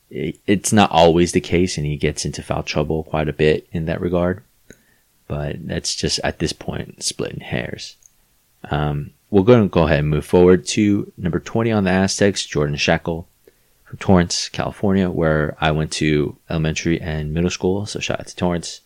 it's 0.09 0.73
not 0.73 0.91
always 0.91 1.31
the 1.31 1.41
case, 1.41 1.77
and 1.77 1.85
he 1.85 1.97
gets 1.97 2.25
into 2.25 2.41
foul 2.41 2.63
trouble 2.63 3.03
quite 3.03 3.29
a 3.29 3.33
bit 3.33 3.67
in 3.71 3.85
that 3.85 4.01
regard. 4.01 4.43
But 5.27 5.67
that's 5.67 5.95
just 5.95 6.19
at 6.23 6.39
this 6.39 6.53
point 6.53 7.03
splitting 7.03 7.41
hairs. 7.41 7.95
Um, 8.71 9.11
we're 9.29 9.43
going 9.43 9.61
to 9.61 9.69
go 9.69 9.83
ahead 9.83 9.99
and 9.99 10.09
move 10.09 10.25
forward 10.25 10.65
to 10.67 11.11
number 11.17 11.39
20 11.39 11.71
on 11.71 11.83
the 11.83 11.91
Aztecs, 11.91 12.45
Jordan 12.45 12.75
from 12.75 13.27
Torrance, 13.97 14.49
California, 14.49 15.09
where 15.09 15.55
I 15.59 15.71
went 15.71 15.91
to 15.93 16.37
elementary 16.49 16.99
and 16.99 17.33
middle 17.33 17.49
school. 17.49 17.85
So 17.85 17.99
shout 17.99 18.19
out 18.19 18.27
to 18.27 18.35
Torrance. 18.35 18.81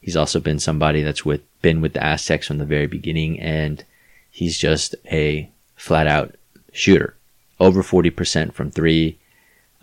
He's 0.00 0.16
also 0.16 0.40
been 0.40 0.58
somebody 0.58 1.02
that's 1.02 1.24
with 1.24 1.42
been 1.62 1.80
with 1.80 1.94
the 1.94 2.04
Aztecs 2.04 2.46
from 2.46 2.58
the 2.58 2.64
very 2.64 2.86
beginning, 2.86 3.40
and 3.40 3.84
he's 4.30 4.56
just 4.58 4.94
a 5.10 5.50
flat 5.74 6.06
out 6.06 6.36
shooter. 6.72 7.16
Over 7.58 7.82
40% 7.82 8.52
from 8.52 8.70
three. 8.70 9.18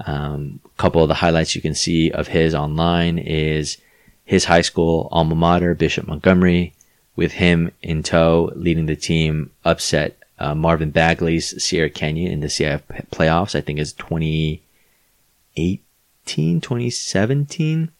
Um, 0.05 0.59
a 0.65 0.81
couple 0.81 1.01
of 1.01 1.07
the 1.07 1.15
highlights 1.15 1.55
you 1.55 1.61
can 1.61 1.75
see 1.75 2.11
of 2.11 2.27
his 2.27 2.55
online 2.55 3.17
is 3.17 3.77
his 4.25 4.45
high 4.45 4.61
school 4.61 5.07
alma 5.11 5.35
mater, 5.35 5.75
Bishop 5.75 6.07
Montgomery, 6.07 6.73
with 7.15 7.33
him 7.33 7.71
in 7.81 8.03
tow, 8.03 8.51
leading 8.55 8.85
the 8.85 8.95
team, 8.95 9.51
upset 9.65 10.17
uh, 10.43 10.55
Marvin 10.55 10.91
Bagley's 10.91 11.63
Sierra 11.63 11.89
Canyon 11.89 12.31
in 12.31 12.41
the 12.41 12.47
CIF 12.47 12.81
playoffs. 13.11 13.55
I 13.55 13.61
think 13.61 13.79
is 13.79 13.93
2018, 13.93 16.61
2017. 16.61 17.91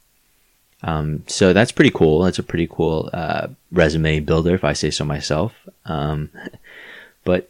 Um, 0.86 1.24
so 1.28 1.54
that's 1.54 1.72
pretty 1.72 1.92
cool. 1.92 2.24
That's 2.24 2.40
a 2.40 2.44
pretty 2.44 2.68
cool 2.70 3.10
uh, 3.14 3.48
resume 3.72 4.20
builder, 4.20 4.54
if 4.54 4.66
I 4.66 4.74
say 4.74 4.92
so 4.92 5.06
myself. 5.06 5.54
Um, 5.86 6.30
but 7.24 7.50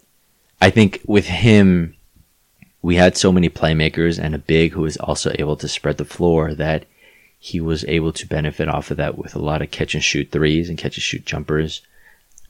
I 0.61 0.69
think 0.69 1.01
with 1.07 1.25
him, 1.25 1.95
we 2.83 2.95
had 2.95 3.17
so 3.17 3.31
many 3.31 3.49
playmakers 3.49 4.19
and 4.19 4.35
a 4.35 4.39
big 4.39 4.73
who 4.73 4.81
was 4.81 4.97
also 4.97 5.31
able 5.39 5.55
to 5.57 5.67
spread 5.67 5.97
the 5.97 6.05
floor 6.05 6.53
that 6.53 6.85
he 7.39 7.59
was 7.59 7.83
able 7.85 8.13
to 8.13 8.27
benefit 8.27 8.67
off 8.67 8.91
of 8.91 8.97
that 8.97 9.17
with 9.17 9.35
a 9.35 9.39
lot 9.39 9.61
of 9.61 9.71
catch 9.71 9.95
and 9.95 10.03
shoot 10.03 10.29
threes 10.31 10.69
and 10.69 10.77
catch 10.77 10.97
and 10.97 11.03
shoot 11.03 11.25
jumpers. 11.25 11.81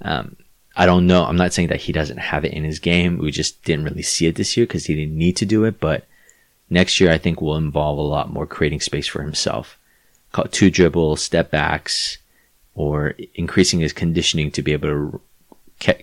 Um, 0.01 0.35
I 0.75 0.85
don't 0.85 1.05
know. 1.05 1.25
I'm 1.25 1.35
not 1.35 1.53
saying 1.53 1.67
that 1.67 1.81
he 1.81 1.93
doesn't 1.93 2.17
have 2.17 2.43
it 2.45 2.53
in 2.53 2.63
his 2.63 2.79
game. 2.79 3.19
We 3.19 3.31
just 3.31 3.63
didn't 3.63 3.85
really 3.85 4.01
see 4.01 4.25
it 4.25 4.35
this 4.35 4.57
year 4.57 4.65
because 4.65 4.85
he 4.85 4.95
didn't 4.95 5.17
need 5.17 5.37
to 5.37 5.45
do 5.45 5.65
it. 5.65 5.79
But 5.79 6.07
next 6.69 6.99
year, 6.99 7.11
I 7.11 7.19
think 7.19 7.41
will 7.41 7.57
involve 7.57 7.99
a 7.99 8.01
lot 8.01 8.33
more 8.33 8.47
creating 8.47 8.81
space 8.81 9.07
for 9.07 9.21
himself. 9.21 9.77
Two 10.49 10.71
dribbles, 10.71 11.21
step 11.21 11.51
backs, 11.51 12.17
or 12.73 13.13
increasing 13.35 13.81
his 13.81 13.93
conditioning 13.93 14.49
to 14.51 14.63
be 14.63 14.73
able 14.73 14.89
to 14.89 15.21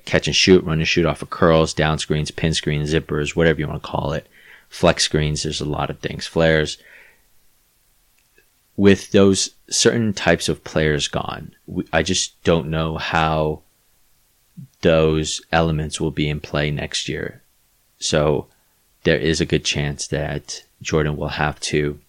catch 0.05 0.29
and 0.29 0.37
shoot, 0.37 0.62
run 0.62 0.79
and 0.79 0.87
shoot 0.87 1.07
off 1.07 1.23
of 1.23 1.31
curls, 1.31 1.75
down 1.75 1.99
screens, 1.99 2.31
pin 2.31 2.55
screens, 2.55 2.93
zippers, 2.95 3.35
whatever 3.35 3.59
you 3.59 3.67
want 3.67 3.83
to 3.83 3.89
call 3.89 4.12
it. 4.12 4.29
Flex 4.69 5.03
screens. 5.03 5.43
There's 5.43 5.61
a 5.61 5.65
lot 5.65 5.91
of 5.91 5.99
things. 5.99 6.29
Flares. 6.29 6.79
With 8.77 9.11
those 9.11 9.50
certain 9.69 10.12
types 10.12 10.49
of 10.49 10.62
players 10.62 11.09
gone, 11.09 11.57
I 11.93 12.05
just 12.05 12.41
don't 12.45 12.71
know 12.71 12.99
how 12.99 13.62
those 14.83 15.41
elements 15.53 16.01
will 16.01 16.11
be 16.11 16.29
in 16.29 16.41
play 16.41 16.71
next 16.71 17.09
year. 17.09 17.43
So 17.99 18.49
there 19.05 19.19
is 19.19 19.41
a 19.41 19.47
good 19.47 19.65
chance 19.65 20.07
that 20.09 20.65
Jordan 20.83 21.17
will 21.17 21.29
have 21.29 21.61
to 21.61 22.01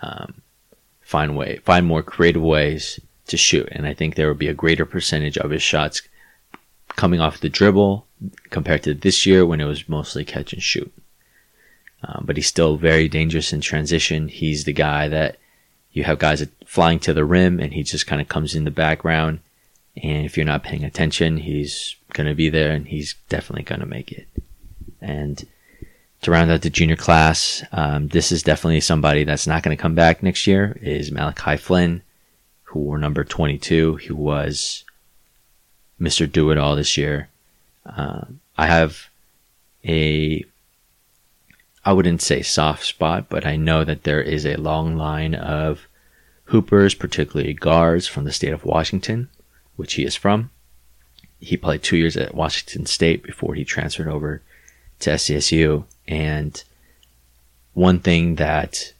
um, 0.00 0.42
find 1.00 1.36
way 1.36 1.58
find 1.58 1.86
more 1.86 2.02
creative 2.02 2.42
ways 2.42 3.00
to 3.26 3.36
shoot, 3.36 3.68
and 3.72 3.86
I 3.86 3.94
think 3.94 4.14
there 4.14 4.28
will 4.28 4.34
be 4.34 4.48
a 4.48 4.54
greater 4.54 4.86
percentage 4.86 5.38
of 5.38 5.50
his 5.50 5.62
shots 5.62 6.02
coming 6.88 7.20
off 7.20 7.40
the 7.40 7.48
dribble 7.48 8.06
compared 8.50 8.82
to 8.84 8.94
this 8.94 9.26
year 9.26 9.44
when 9.46 9.60
it 9.60 9.64
was 9.64 9.88
mostly 9.88 10.24
catch 10.24 10.52
and 10.52 10.62
shoot. 10.62 10.92
Um, 12.04 12.24
but 12.26 12.36
he's 12.36 12.48
still 12.48 12.76
very 12.76 13.08
dangerous 13.08 13.52
in 13.52 13.60
transition. 13.60 14.28
He's 14.28 14.64
the 14.64 14.72
guy 14.72 15.08
that 15.08 15.36
you 15.92 16.04
have 16.04 16.18
guys 16.18 16.46
flying 16.66 16.98
to 17.00 17.12
the 17.12 17.24
rim, 17.24 17.60
and 17.60 17.72
he 17.72 17.82
just 17.82 18.06
kind 18.06 18.20
of 18.20 18.28
comes 18.28 18.54
in 18.54 18.64
the 18.64 18.70
background 18.70 19.40
and 19.96 20.24
if 20.24 20.36
you're 20.36 20.46
not 20.46 20.62
paying 20.62 20.84
attention, 20.84 21.36
he's 21.36 21.96
going 22.12 22.26
to 22.26 22.34
be 22.34 22.48
there 22.48 22.72
and 22.72 22.86
he's 22.86 23.14
definitely 23.28 23.64
going 23.64 23.80
to 23.80 23.86
make 23.86 24.10
it. 24.10 24.26
And 25.00 25.46
to 26.22 26.30
round 26.30 26.50
out 26.50 26.62
the 26.62 26.70
junior 26.70 26.96
class, 26.96 27.62
um, 27.72 28.08
this 28.08 28.32
is 28.32 28.42
definitely 28.42 28.80
somebody 28.80 29.24
that's 29.24 29.46
not 29.46 29.62
going 29.62 29.76
to 29.76 29.80
come 29.80 29.94
back 29.94 30.22
next 30.22 30.46
year 30.46 30.78
is 30.80 31.12
Malachi 31.12 31.56
Flynn, 31.56 32.02
who 32.64 32.80
wore 32.80 32.98
number 32.98 33.24
22. 33.24 33.96
He 33.96 34.12
was 34.12 34.84
Mr. 36.00 36.30
Do 36.30 36.50
It 36.50 36.58
All 36.58 36.76
this 36.76 36.96
year. 36.96 37.28
Uh, 37.84 38.22
I 38.56 38.66
have 38.66 39.08
a, 39.84 40.44
I 41.84 41.92
wouldn't 41.92 42.22
say 42.22 42.42
soft 42.42 42.84
spot, 42.84 43.26
but 43.28 43.44
I 43.44 43.56
know 43.56 43.84
that 43.84 44.04
there 44.04 44.22
is 44.22 44.46
a 44.46 44.56
long 44.56 44.96
line 44.96 45.34
of 45.34 45.86
hoopers, 46.44 46.94
particularly 46.94 47.52
guards 47.52 48.06
from 48.06 48.24
the 48.24 48.32
state 48.32 48.52
of 48.52 48.64
Washington, 48.64 49.28
which 49.82 49.94
he 49.94 50.04
is 50.04 50.14
from. 50.14 50.50
He 51.40 51.56
played 51.56 51.82
two 51.82 51.96
years 51.96 52.16
at 52.16 52.36
Washington 52.36 52.86
State 52.86 53.24
before 53.24 53.54
he 53.54 53.64
transferred 53.64 54.06
over 54.06 54.40
to 55.00 55.10
SDSU. 55.10 55.84
And 56.06 56.62
one 57.74 57.98
thing 57.98 58.36
that 58.36 58.92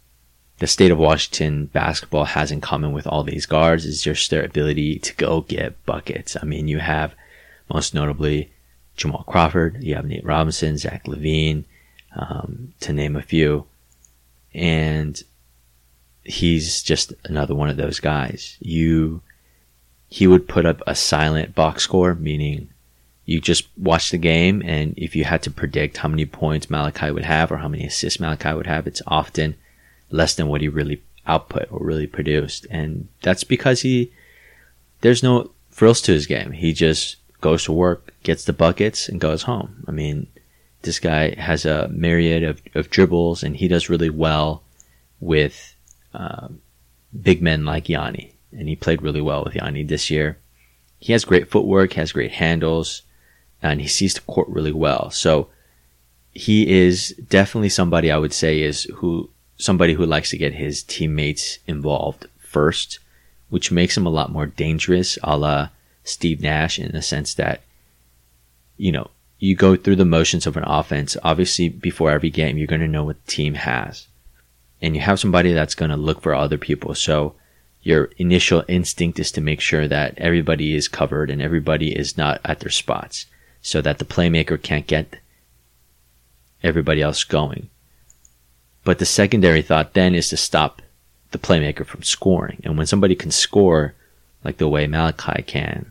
the 0.58 0.66
state 0.66 0.90
of 0.90 0.98
Washington 0.98 1.66
basketball 1.66 2.24
has 2.24 2.50
in 2.50 2.60
common 2.60 2.92
with 2.92 3.06
all 3.06 3.22
these 3.22 3.46
guards 3.46 3.84
is 3.84 4.02
just 4.02 4.28
their 4.30 4.44
ability 4.44 4.98
to 4.98 5.14
go 5.14 5.42
get 5.42 5.86
buckets. 5.86 6.36
I 6.40 6.44
mean, 6.44 6.66
you 6.66 6.80
have 6.80 7.14
most 7.72 7.94
notably 7.94 8.50
Jamal 8.96 9.22
Crawford, 9.22 9.82
you 9.82 9.94
have 9.94 10.04
Nate 10.04 10.24
Robinson, 10.24 10.76
Zach 10.78 11.04
LaVine, 11.04 11.64
um, 12.16 12.74
to 12.80 12.92
name 12.92 13.14
a 13.14 13.22
few. 13.22 13.66
And 14.52 15.22
he's 16.24 16.82
just 16.82 17.12
another 17.24 17.54
one 17.54 17.68
of 17.68 17.76
those 17.76 18.00
guys. 18.00 18.56
You 18.60 19.22
he 20.12 20.26
would 20.26 20.46
put 20.46 20.66
up 20.66 20.82
a 20.86 20.94
silent 20.94 21.54
box 21.54 21.84
score, 21.84 22.14
meaning 22.14 22.68
you 23.24 23.40
just 23.40 23.66
watch 23.78 24.10
the 24.10 24.18
game 24.18 24.60
and 24.62 24.92
if 24.98 25.16
you 25.16 25.24
had 25.24 25.42
to 25.42 25.50
predict 25.50 25.96
how 25.96 26.08
many 26.08 26.26
points 26.26 26.68
Malachi 26.68 27.10
would 27.10 27.24
have 27.24 27.50
or 27.50 27.56
how 27.56 27.68
many 27.68 27.86
assists 27.86 28.20
Malachi 28.20 28.52
would 28.52 28.66
have, 28.66 28.86
it's 28.86 29.00
often 29.06 29.54
less 30.10 30.34
than 30.34 30.48
what 30.48 30.60
he 30.60 30.68
really 30.68 31.02
output 31.26 31.66
or 31.70 31.78
really 31.82 32.06
produced. 32.06 32.66
And 32.70 33.08
that's 33.22 33.42
because 33.42 33.80
he, 33.80 34.12
there's 35.00 35.22
no 35.22 35.50
frills 35.70 36.02
to 36.02 36.12
his 36.12 36.26
game. 36.26 36.52
He 36.52 36.74
just 36.74 37.16
goes 37.40 37.64
to 37.64 37.72
work, 37.72 38.12
gets 38.22 38.44
the 38.44 38.52
buckets 38.52 39.08
and 39.08 39.18
goes 39.18 39.44
home. 39.44 39.82
I 39.88 39.92
mean, 39.92 40.26
this 40.82 41.00
guy 41.00 41.34
has 41.40 41.64
a 41.64 41.88
myriad 41.88 42.42
of, 42.42 42.60
of 42.74 42.90
dribbles 42.90 43.42
and 43.42 43.56
he 43.56 43.66
does 43.66 43.88
really 43.88 44.10
well 44.10 44.62
with, 45.20 45.74
uh, 46.12 46.48
big 47.18 47.40
men 47.40 47.64
like 47.64 47.88
Yanni 47.88 48.32
and 48.52 48.68
he 48.68 48.76
played 48.76 49.02
really 49.02 49.20
well 49.20 49.44
with 49.44 49.54
Yanni 49.54 49.84
this 49.84 50.10
year. 50.10 50.38
He 50.98 51.12
has 51.12 51.24
great 51.24 51.50
footwork, 51.50 51.94
has 51.94 52.12
great 52.12 52.32
handles, 52.32 53.02
and 53.62 53.80
he 53.80 53.88
sees 53.88 54.14
the 54.14 54.20
court 54.20 54.48
really 54.48 54.72
well. 54.72 55.10
So 55.10 55.48
he 56.32 56.70
is 56.70 57.10
definitely 57.28 57.68
somebody 57.68 58.10
I 58.10 58.18
would 58.18 58.32
say 58.32 58.62
is 58.62 58.84
who 58.94 59.30
somebody 59.56 59.94
who 59.94 60.06
likes 60.06 60.30
to 60.30 60.38
get 60.38 60.54
his 60.54 60.82
teammates 60.82 61.58
involved 61.66 62.26
first, 62.38 62.98
which 63.48 63.70
makes 63.70 63.96
him 63.96 64.06
a 64.06 64.10
lot 64.10 64.32
more 64.32 64.46
dangerous, 64.46 65.18
a 65.22 65.36
la 65.36 65.68
Steve 66.04 66.40
Nash, 66.40 66.78
in 66.78 66.92
the 66.92 67.02
sense 67.02 67.34
that, 67.34 67.60
you 68.76 68.90
know, 68.90 69.10
you 69.38 69.54
go 69.56 69.76
through 69.76 69.96
the 69.96 70.04
motions 70.04 70.46
of 70.46 70.56
an 70.56 70.64
offense. 70.64 71.16
Obviously, 71.22 71.68
before 71.68 72.10
every 72.10 72.30
game, 72.30 72.58
you're 72.58 72.66
going 72.66 72.80
to 72.80 72.88
know 72.88 73.04
what 73.04 73.24
the 73.24 73.30
team 73.30 73.54
has. 73.54 74.06
And 74.80 74.94
you 74.94 75.02
have 75.02 75.20
somebody 75.20 75.52
that's 75.52 75.74
going 75.74 75.90
to 75.90 75.96
look 75.96 76.22
for 76.22 76.34
other 76.34 76.58
people. 76.58 76.94
So 76.94 77.34
your 77.82 78.04
initial 78.16 78.64
instinct 78.68 79.18
is 79.18 79.32
to 79.32 79.40
make 79.40 79.60
sure 79.60 79.88
that 79.88 80.14
everybody 80.16 80.74
is 80.74 80.88
covered 80.88 81.30
and 81.30 81.42
everybody 81.42 81.96
is 81.96 82.16
not 82.16 82.40
at 82.44 82.60
their 82.60 82.70
spots 82.70 83.26
so 83.60 83.80
that 83.80 83.98
the 83.98 84.04
playmaker 84.04 84.60
can't 84.60 84.86
get 84.86 85.16
everybody 86.62 87.02
else 87.02 87.24
going. 87.24 87.68
But 88.84 88.98
the 88.98 89.06
secondary 89.06 89.62
thought 89.62 89.94
then 89.94 90.14
is 90.14 90.28
to 90.28 90.36
stop 90.36 90.82
the 91.32 91.38
playmaker 91.38 91.84
from 91.84 92.02
scoring. 92.02 92.60
And 92.64 92.76
when 92.76 92.86
somebody 92.86 93.14
can 93.14 93.30
score 93.30 93.94
like 94.44 94.58
the 94.58 94.68
way 94.68 94.86
Malachi 94.86 95.42
can, 95.42 95.90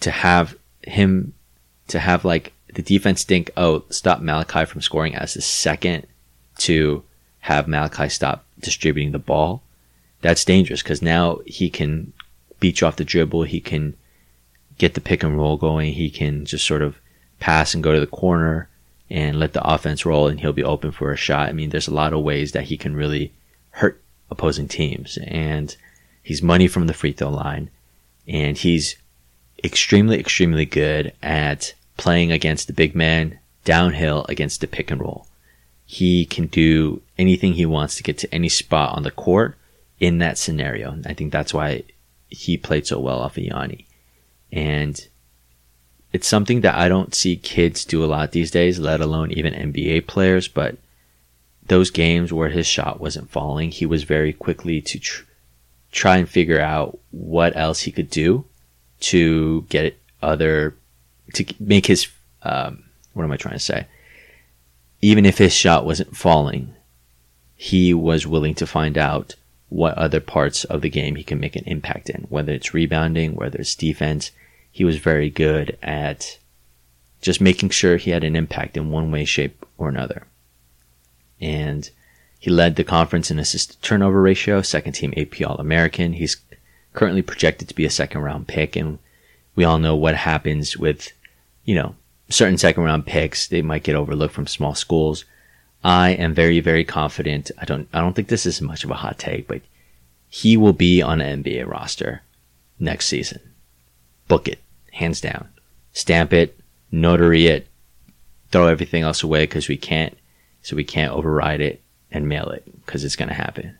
to 0.00 0.10
have 0.10 0.56
him, 0.82 1.34
to 1.88 1.98
have 1.98 2.24
like 2.24 2.52
the 2.72 2.82
defense 2.82 3.24
think, 3.24 3.50
oh, 3.56 3.84
stop 3.90 4.20
Malachi 4.20 4.64
from 4.64 4.80
scoring 4.80 5.14
as 5.14 5.34
the 5.34 5.42
second 5.42 6.06
to 6.58 7.02
have 7.40 7.68
Malachi 7.68 8.08
stop 8.08 8.44
distributing 8.60 9.12
the 9.12 9.18
ball, 9.18 9.62
that's 10.24 10.46
dangerous 10.46 10.82
because 10.82 11.02
now 11.02 11.40
he 11.44 11.68
can 11.68 12.14
beat 12.58 12.80
you 12.80 12.86
off 12.86 12.96
the 12.96 13.04
dribble. 13.04 13.42
He 13.42 13.60
can 13.60 13.94
get 14.78 14.94
the 14.94 15.02
pick 15.02 15.22
and 15.22 15.36
roll 15.36 15.58
going. 15.58 15.92
He 15.92 16.08
can 16.08 16.46
just 16.46 16.66
sort 16.66 16.80
of 16.80 16.96
pass 17.40 17.74
and 17.74 17.84
go 17.84 17.92
to 17.92 18.00
the 18.00 18.06
corner 18.06 18.70
and 19.10 19.38
let 19.38 19.52
the 19.52 19.62
offense 19.62 20.06
roll 20.06 20.26
and 20.26 20.40
he'll 20.40 20.54
be 20.54 20.64
open 20.64 20.92
for 20.92 21.12
a 21.12 21.16
shot. 21.16 21.50
I 21.50 21.52
mean, 21.52 21.68
there's 21.68 21.88
a 21.88 21.94
lot 21.94 22.14
of 22.14 22.22
ways 22.22 22.52
that 22.52 22.64
he 22.64 22.78
can 22.78 22.96
really 22.96 23.34
hurt 23.72 24.02
opposing 24.30 24.66
teams. 24.66 25.18
And 25.26 25.76
he's 26.22 26.42
money 26.42 26.68
from 26.68 26.86
the 26.86 26.94
free 26.94 27.12
throw 27.12 27.28
line 27.28 27.68
and 28.26 28.56
he's 28.56 28.96
extremely, 29.62 30.18
extremely 30.18 30.64
good 30.64 31.12
at 31.22 31.74
playing 31.98 32.32
against 32.32 32.66
the 32.66 32.72
big 32.72 32.94
man 32.94 33.40
downhill 33.66 34.24
against 34.30 34.62
the 34.62 34.68
pick 34.68 34.90
and 34.90 35.02
roll. 35.02 35.26
He 35.84 36.24
can 36.24 36.46
do 36.46 37.02
anything 37.18 37.52
he 37.52 37.66
wants 37.66 37.96
to 37.96 38.02
get 38.02 38.16
to 38.18 38.34
any 38.34 38.48
spot 38.48 38.96
on 38.96 39.02
the 39.02 39.10
court 39.10 39.58
in 40.00 40.18
that 40.18 40.38
scenario. 40.38 40.98
I 41.06 41.14
think 41.14 41.32
that's 41.32 41.54
why 41.54 41.84
he 42.28 42.56
played 42.56 42.86
so 42.86 42.98
well 42.98 43.20
off 43.20 43.36
of 43.36 43.44
Yanni. 43.44 43.86
And 44.52 45.06
it's 46.12 46.26
something 46.26 46.60
that 46.60 46.76
I 46.76 46.88
don't 46.88 47.14
see 47.14 47.36
kids 47.36 47.84
do 47.84 48.04
a 48.04 48.06
lot 48.06 48.32
these 48.32 48.50
days, 48.50 48.78
let 48.78 49.00
alone 49.00 49.32
even 49.32 49.52
NBA 49.52 50.06
players. 50.06 50.48
But 50.48 50.76
those 51.66 51.90
games 51.90 52.32
where 52.32 52.50
his 52.50 52.66
shot 52.66 53.00
wasn't 53.00 53.30
falling, 53.30 53.70
he 53.70 53.86
was 53.86 54.04
very 54.04 54.32
quickly 54.32 54.80
to 54.82 54.98
tr- 54.98 55.24
try 55.90 56.16
and 56.16 56.28
figure 56.28 56.60
out 56.60 56.98
what 57.10 57.56
else 57.56 57.80
he 57.80 57.92
could 57.92 58.10
do 58.10 58.44
to 59.00 59.62
get 59.62 59.98
other, 60.22 60.74
to 61.34 61.44
make 61.58 61.86
his, 61.86 62.08
um, 62.42 62.84
what 63.12 63.24
am 63.24 63.32
I 63.32 63.36
trying 63.36 63.54
to 63.54 63.60
say? 63.60 63.86
Even 65.00 65.26
if 65.26 65.38
his 65.38 65.52
shot 65.52 65.84
wasn't 65.84 66.16
falling, 66.16 66.74
he 67.56 67.92
was 67.94 68.26
willing 68.26 68.54
to 68.54 68.66
find 68.66 68.96
out 68.96 69.34
what 69.74 69.98
other 69.98 70.20
parts 70.20 70.62
of 70.64 70.82
the 70.82 70.88
game 70.88 71.16
he 71.16 71.24
can 71.24 71.40
make 71.40 71.56
an 71.56 71.64
impact 71.66 72.08
in, 72.08 72.26
whether 72.28 72.52
it's 72.52 72.72
rebounding, 72.72 73.34
whether 73.34 73.58
it's 73.58 73.74
defense 73.74 74.30
he 74.74 74.84
was 74.84 74.98
very 74.98 75.30
good 75.30 75.78
at 75.84 76.36
just 77.22 77.40
making 77.40 77.70
sure 77.70 77.96
he 77.96 78.10
had 78.10 78.24
an 78.24 78.34
impact 78.34 78.76
in 78.76 78.90
one 78.90 79.12
way, 79.12 79.24
shape, 79.24 79.64
or 79.78 79.88
another. 79.88 80.26
And 81.40 81.88
he 82.40 82.50
led 82.50 82.74
the 82.74 82.82
conference 82.82 83.30
in 83.30 83.38
assist 83.38 83.80
turnover 83.82 84.20
ratio, 84.20 84.62
second 84.62 84.94
team 84.94 85.14
AP 85.16 85.40
All 85.46 85.58
American. 85.58 86.14
He's 86.14 86.38
currently 86.92 87.22
projected 87.22 87.68
to 87.68 87.74
be 87.74 87.84
a 87.84 87.90
second 87.90 88.22
round 88.22 88.48
pick, 88.48 88.74
and 88.74 88.98
we 89.54 89.62
all 89.62 89.78
know 89.78 89.94
what 89.94 90.16
happens 90.16 90.76
with, 90.76 91.12
you 91.64 91.76
know, 91.76 91.94
certain 92.28 92.58
second 92.58 92.82
round 92.82 93.06
picks. 93.06 93.46
They 93.46 93.62
might 93.62 93.84
get 93.84 93.94
overlooked 93.94 94.34
from 94.34 94.48
small 94.48 94.74
schools. 94.74 95.24
I 95.84 96.10
am 96.10 96.34
very, 96.34 96.60
very 96.60 96.84
confident. 96.84 97.50
I 97.58 97.66
don't, 97.66 97.88
I 97.92 98.00
don't 98.00 98.14
think 98.14 98.28
this 98.28 98.46
is 98.46 98.60
much 98.60 98.84
of 98.84 98.90
a 98.90 98.94
hot 98.94 99.18
take, 99.18 99.46
but 99.46 99.60
he 100.28 100.56
will 100.56 100.72
be 100.72 101.02
on 101.02 101.20
an 101.20 101.44
NBA 101.44 101.66
roster 101.66 102.22
next 102.80 103.06
season. 103.06 103.40
Book 104.26 104.48
it 104.48 104.58
hands 104.94 105.20
down. 105.20 105.48
Stamp 105.92 106.32
it, 106.32 106.58
notary 106.90 107.46
it, 107.46 107.66
throw 108.50 108.66
everything 108.66 109.02
else 109.02 109.22
away 109.22 109.42
because 109.42 109.68
we 109.68 109.76
can't, 109.76 110.16
so 110.62 110.76
we 110.76 110.84
can't 110.84 111.12
override 111.12 111.60
it 111.60 111.82
and 112.10 112.28
mail 112.28 112.48
it 112.48 112.64
because 112.84 113.04
it's 113.04 113.16
going 113.16 113.28
to 113.28 113.34
happen. 113.34 113.76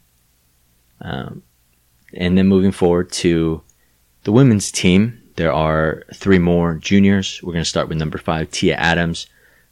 Um, 1.01 1.43
and 2.13 2.37
then 2.37 2.49
moving 2.49 2.73
forward 2.73 3.11
to 3.13 3.63
the 4.25 4.33
women's 4.33 4.71
team, 4.71 5.21
there 5.37 5.53
are 5.53 6.05
three 6.15 6.39
more 6.39 6.75
juniors. 6.75 7.41
We're 7.43 7.53
going 7.53 7.65
to 7.65 7.69
start 7.69 7.89
with 7.89 7.99
number 7.99 8.19
five, 8.19 8.51
Tia 8.51 8.77
Adams, 8.77 9.27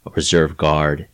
a 0.05 0.09
reserve 0.11 0.57
guard. 0.57 1.07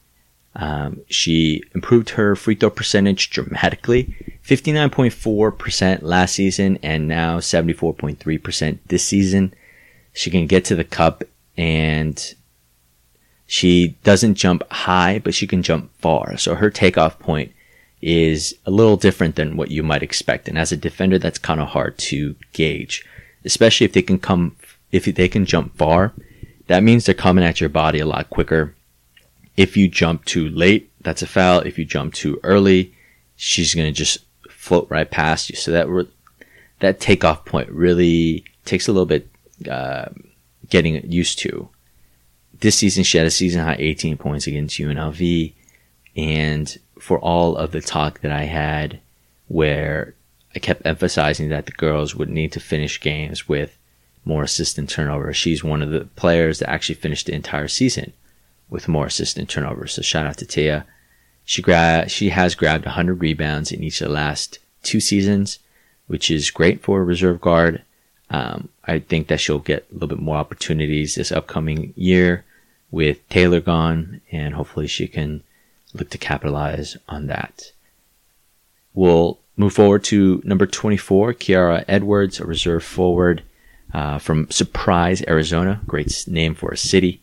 Um, 0.55 1.01
she 1.09 1.63
improved 1.75 2.11
her 2.11 2.35
free 2.35 2.55
throw 2.55 2.69
percentage 2.69 3.29
dramatically 3.29 4.15
59.4% 4.43 6.01
last 6.01 6.33
season 6.33 6.79
and 6.81 7.07
now 7.07 7.39
74.3% 7.39 8.79
this 8.87 9.05
season. 9.05 9.53
She 10.11 10.31
can 10.31 10.47
get 10.47 10.65
to 10.65 10.75
the 10.75 10.83
cup 10.83 11.23
and 11.55 12.33
she 13.45 13.97
doesn't 14.03 14.35
jump 14.35 14.63
high, 14.71 15.19
but 15.19 15.35
she 15.35 15.45
can 15.47 15.61
jump 15.61 15.91
far. 15.99 16.37
So 16.37 16.55
her 16.55 16.69
takeoff 16.69 17.19
point 17.19 17.51
is 18.01 18.55
a 18.65 18.71
little 18.71 18.97
different 18.97 19.35
than 19.35 19.57
what 19.57 19.71
you 19.71 19.83
might 19.83 20.03
expect. 20.03 20.47
And 20.47 20.57
as 20.57 20.71
a 20.71 20.77
defender, 20.77 21.19
that's 21.19 21.37
kind 21.37 21.59
of 21.59 21.69
hard 21.69 21.97
to 21.99 22.35
gauge, 22.53 23.05
especially 23.45 23.85
if 23.85 23.93
they 23.93 24.01
can 24.01 24.19
come, 24.19 24.55
if 24.91 25.05
they 25.05 25.27
can 25.27 25.45
jump 25.45 25.75
far. 25.77 26.13
That 26.67 26.83
means 26.83 27.05
they're 27.05 27.15
coming 27.15 27.43
at 27.43 27.59
your 27.59 27.69
body 27.69 27.99
a 27.99 28.05
lot 28.05 28.29
quicker. 28.29 28.75
If 29.59 29.75
you 29.75 29.89
jump 29.89 30.23
too 30.23 30.47
late, 30.47 30.89
that's 31.01 31.21
a 31.21 31.27
foul. 31.27 31.59
If 31.59 31.77
you 31.77 31.83
jump 31.83 32.13
too 32.13 32.39
early, 32.43 32.93
she's 33.35 33.75
going 33.75 33.87
to 33.87 33.91
just 33.91 34.19
float 34.49 34.87
right 34.89 35.11
past 35.11 35.49
you. 35.49 35.57
So 35.57 35.71
that, 35.71 35.89
re- 35.89 36.07
that 36.79 37.01
takeoff 37.01 37.43
point 37.43 37.69
really 37.69 38.45
takes 38.63 38.87
a 38.87 38.93
little 38.93 39.05
bit 39.05 39.27
uh, 39.69 40.05
getting 40.69 41.11
used 41.11 41.39
to. 41.39 41.67
This 42.61 42.77
season, 42.77 43.03
she 43.03 43.17
had 43.17 43.27
a 43.27 43.31
season 43.31 43.61
high 43.61 43.75
18 43.77 44.15
points 44.15 44.47
against 44.47 44.79
UNLV. 44.79 45.51
And 46.15 46.77
for 46.97 47.19
all 47.19 47.57
of 47.57 47.73
the 47.73 47.81
talk 47.81 48.21
that 48.21 48.31
I 48.31 48.43
had 48.43 49.01
where 49.49 50.15
I 50.55 50.59
kept 50.59 50.85
emphasizing 50.85 51.49
that 51.49 51.65
the 51.65 51.73
girls 51.73 52.15
would 52.15 52.29
need 52.29 52.53
to 52.53 52.61
finish 52.61 53.01
games 53.01 53.49
with 53.49 53.77
more 54.23 54.43
assist 54.43 54.77
and 54.77 54.87
turnovers, 54.87 55.35
she's 55.35 55.65
one 55.65 55.81
of 55.81 55.89
the 55.89 56.05
players 56.15 56.59
that 56.59 56.69
actually 56.69 56.95
finished 56.95 57.25
the 57.25 57.33
entire 57.33 57.67
season 57.67 58.13
with 58.69 58.87
more 58.87 59.07
assist 59.07 59.37
and 59.37 59.47
turnovers. 59.47 59.93
So 59.93 60.01
shout 60.01 60.25
out 60.25 60.37
to 60.37 60.45
Tia. 60.45 60.85
She 61.45 61.61
gra- 61.61 62.07
she 62.07 62.29
has 62.29 62.55
grabbed 62.55 62.85
100 62.85 63.21
rebounds 63.21 63.71
in 63.71 63.83
each 63.83 64.01
of 64.01 64.07
the 64.07 64.13
last 64.13 64.59
two 64.83 64.99
seasons, 64.99 65.59
which 66.07 66.29
is 66.29 66.51
great 66.51 66.81
for 66.81 67.01
a 67.01 67.03
reserve 67.03 67.41
guard. 67.41 67.83
Um, 68.29 68.69
I 68.85 68.99
think 68.99 69.27
that 69.27 69.39
she'll 69.39 69.59
get 69.59 69.87
a 69.89 69.93
little 69.93 70.07
bit 70.07 70.19
more 70.19 70.37
opportunities 70.37 71.15
this 71.15 71.31
upcoming 71.31 71.93
year 71.95 72.45
with 72.91 73.27
Taylor 73.29 73.59
gone, 73.59 74.21
and 74.31 74.53
hopefully 74.53 74.87
she 74.87 75.07
can 75.07 75.43
look 75.93 76.09
to 76.11 76.17
capitalize 76.17 76.97
on 77.07 77.27
that. 77.27 77.71
We'll 78.93 79.39
move 79.57 79.73
forward 79.73 80.03
to 80.05 80.41
number 80.45 80.65
24, 80.65 81.33
Kiara 81.33 81.85
Edwards, 81.87 82.39
a 82.39 82.45
reserve 82.45 82.83
forward 82.83 83.43
uh, 83.93 84.19
from 84.19 84.49
Surprise, 84.51 85.23
Arizona. 85.27 85.81
Great 85.87 86.25
name 86.27 86.55
for 86.55 86.71
a 86.71 86.77
city. 86.77 87.21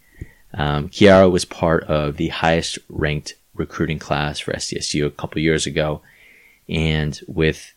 Um, 0.55 0.89
Kiara 0.89 1.31
was 1.31 1.45
part 1.45 1.85
of 1.85 2.17
the 2.17 2.29
highest 2.29 2.79
ranked 2.89 3.35
recruiting 3.55 3.99
class 3.99 4.39
for 4.39 4.53
SDSU 4.53 5.07
a 5.07 5.11
couple 5.11 5.41
years 5.41 5.67
ago. 5.67 6.01
And 6.69 7.19
with 7.27 7.73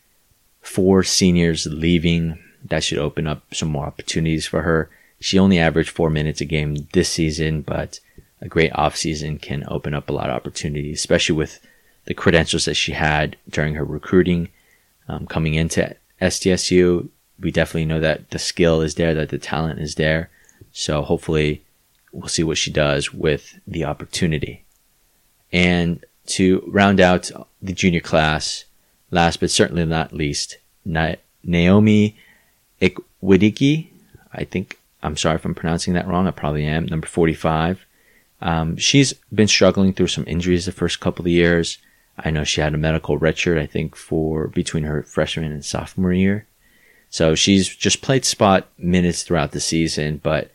four 0.62 1.02
seniors 1.02 1.66
leaving 1.66 2.38
that 2.64 2.84
should 2.84 2.98
open 2.98 3.26
up 3.26 3.42
some 3.54 3.68
more 3.68 3.86
opportunities 3.86 4.46
for 4.46 4.62
her. 4.62 4.90
She 5.18 5.38
only 5.38 5.58
averaged 5.58 5.90
four 5.90 6.10
minutes 6.10 6.40
a 6.40 6.44
game 6.44 6.88
this 6.92 7.08
season, 7.08 7.62
but 7.62 8.00
a 8.40 8.48
great 8.48 8.72
off 8.74 8.96
season 8.96 9.38
can 9.38 9.64
open 9.68 9.94
up 9.94 10.08
a 10.08 10.12
lot 10.12 10.30
of 10.30 10.36
opportunities, 10.36 10.98
especially 10.98 11.36
with 11.36 11.60
the 12.06 12.14
credentials 12.14 12.64
that 12.64 12.74
she 12.74 12.92
had 12.92 13.36
during 13.48 13.74
her 13.74 13.84
recruiting 13.84 14.48
um, 15.08 15.26
coming 15.26 15.54
into 15.54 15.94
SDSU. 16.20 17.08
We 17.38 17.50
definitely 17.50 17.86
know 17.86 18.00
that 18.00 18.30
the 18.30 18.38
skill 18.38 18.80
is 18.80 18.94
there, 18.94 19.14
that 19.14 19.28
the 19.28 19.38
talent 19.38 19.80
is 19.80 19.94
there. 19.96 20.30
So 20.72 21.02
hopefully 21.02 21.62
we'll 22.12 22.28
see 22.28 22.42
what 22.42 22.58
she 22.58 22.70
does 22.70 23.12
with 23.12 23.58
the 23.66 23.84
opportunity. 23.84 24.64
And 25.52 26.04
to 26.26 26.62
round 26.66 27.00
out 27.00 27.30
the 27.60 27.72
junior 27.72 28.00
class, 28.00 28.64
last 29.10 29.40
but 29.40 29.50
certainly 29.50 29.84
not 29.84 30.12
least, 30.12 30.58
Naomi 30.84 32.16
Ikwidiki, 32.80 33.88
I 34.32 34.44
think, 34.44 34.78
I'm 35.02 35.16
sorry 35.16 35.36
if 35.36 35.44
I'm 35.44 35.54
pronouncing 35.54 35.94
that 35.94 36.06
wrong. 36.06 36.26
I 36.26 36.30
probably 36.30 36.64
am. 36.64 36.86
Number 36.86 37.06
45. 37.06 37.84
Um, 38.42 38.76
she's 38.76 39.12
been 39.32 39.48
struggling 39.48 39.92
through 39.92 40.06
some 40.08 40.24
injuries 40.26 40.66
the 40.66 40.72
first 40.72 41.00
couple 41.00 41.24
of 41.24 41.30
years. 41.30 41.78
I 42.18 42.30
know 42.30 42.44
she 42.44 42.60
had 42.60 42.74
a 42.74 42.78
medical 42.78 43.18
redshirt, 43.18 43.58
I 43.58 43.66
think, 43.66 43.96
for 43.96 44.48
between 44.48 44.84
her 44.84 45.02
freshman 45.02 45.52
and 45.52 45.64
sophomore 45.64 46.12
year. 46.12 46.46
So 47.08 47.34
she's 47.34 47.74
just 47.74 48.02
played 48.02 48.24
spot 48.24 48.68
minutes 48.78 49.22
throughout 49.22 49.52
the 49.52 49.60
season, 49.60 50.20
but 50.22 50.50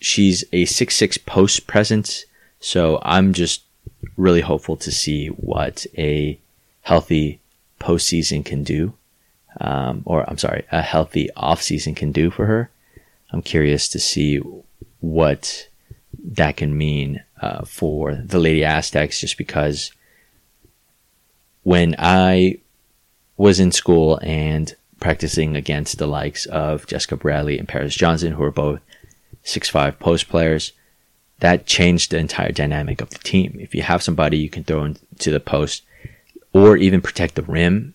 she's 0.00 0.44
a 0.52 0.64
six-six 0.64 1.18
post 1.18 1.66
presence. 1.66 2.24
So 2.60 3.00
I'm 3.02 3.32
just 3.32 3.62
really 4.16 4.40
hopeful 4.40 4.76
to 4.76 4.90
see 4.90 5.28
what 5.28 5.86
a 5.96 6.38
healthy 6.82 7.40
postseason 7.80 8.44
can 8.44 8.64
do 8.64 8.94
um, 9.60 10.02
or 10.04 10.28
I'm 10.28 10.38
sorry, 10.38 10.64
a 10.70 10.82
healthy 10.82 11.28
off 11.36 11.62
season 11.62 11.94
can 11.94 12.12
do 12.12 12.30
for 12.30 12.46
her. 12.46 12.70
I'm 13.30 13.42
curious 13.42 13.88
to 13.90 13.98
see 13.98 14.40
what 15.00 15.68
that 16.32 16.56
can 16.56 16.76
mean 16.76 17.22
uh, 17.40 17.64
for 17.64 18.14
the 18.14 18.38
Lady 18.38 18.64
Aztecs, 18.64 19.20
just 19.20 19.36
because 19.36 19.92
when 21.62 21.94
I 21.98 22.58
was 23.36 23.60
in 23.60 23.72
school 23.72 24.18
and 24.22 24.74
practicing 25.00 25.54
against 25.54 25.98
the 25.98 26.06
likes 26.06 26.46
of 26.46 26.86
Jessica 26.86 27.16
Bradley 27.16 27.58
and 27.58 27.68
Paris 27.68 27.94
Johnson, 27.94 28.32
who 28.32 28.42
are 28.42 28.50
both 28.50 28.80
six-five 29.48 29.98
post 29.98 30.28
players, 30.28 30.72
that 31.40 31.66
changed 31.66 32.10
the 32.10 32.18
entire 32.18 32.52
dynamic 32.52 33.00
of 33.00 33.10
the 33.10 33.18
team. 33.18 33.56
If 33.60 33.74
you 33.74 33.82
have 33.82 34.02
somebody 34.02 34.38
you 34.38 34.50
can 34.50 34.64
throw 34.64 34.84
into 34.84 35.30
the 35.30 35.40
post 35.40 35.82
or 36.52 36.76
even 36.76 37.00
protect 37.00 37.34
the 37.34 37.42
rim, 37.42 37.94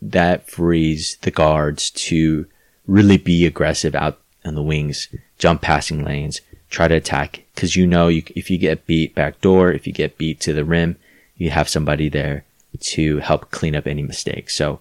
that 0.00 0.48
frees 0.48 1.16
the 1.22 1.30
guards 1.30 1.90
to 1.90 2.46
really 2.86 3.18
be 3.18 3.44
aggressive 3.44 3.94
out 3.94 4.20
on 4.44 4.54
the 4.54 4.62
wings, 4.62 5.08
jump 5.38 5.60
passing 5.60 6.04
lanes, 6.04 6.40
try 6.70 6.88
to 6.88 6.94
attack. 6.94 7.44
Cause 7.56 7.76
you 7.76 7.86
know, 7.86 8.08
you, 8.08 8.22
if 8.34 8.50
you 8.50 8.58
get 8.58 8.86
beat 8.86 9.14
back 9.14 9.40
door, 9.40 9.72
if 9.72 9.86
you 9.86 9.92
get 9.92 10.16
beat 10.16 10.40
to 10.40 10.52
the 10.52 10.64
rim, 10.64 10.96
you 11.36 11.50
have 11.50 11.68
somebody 11.68 12.08
there 12.08 12.44
to 12.80 13.18
help 13.18 13.50
clean 13.50 13.74
up 13.74 13.86
any 13.86 14.02
mistakes. 14.02 14.54
So, 14.54 14.80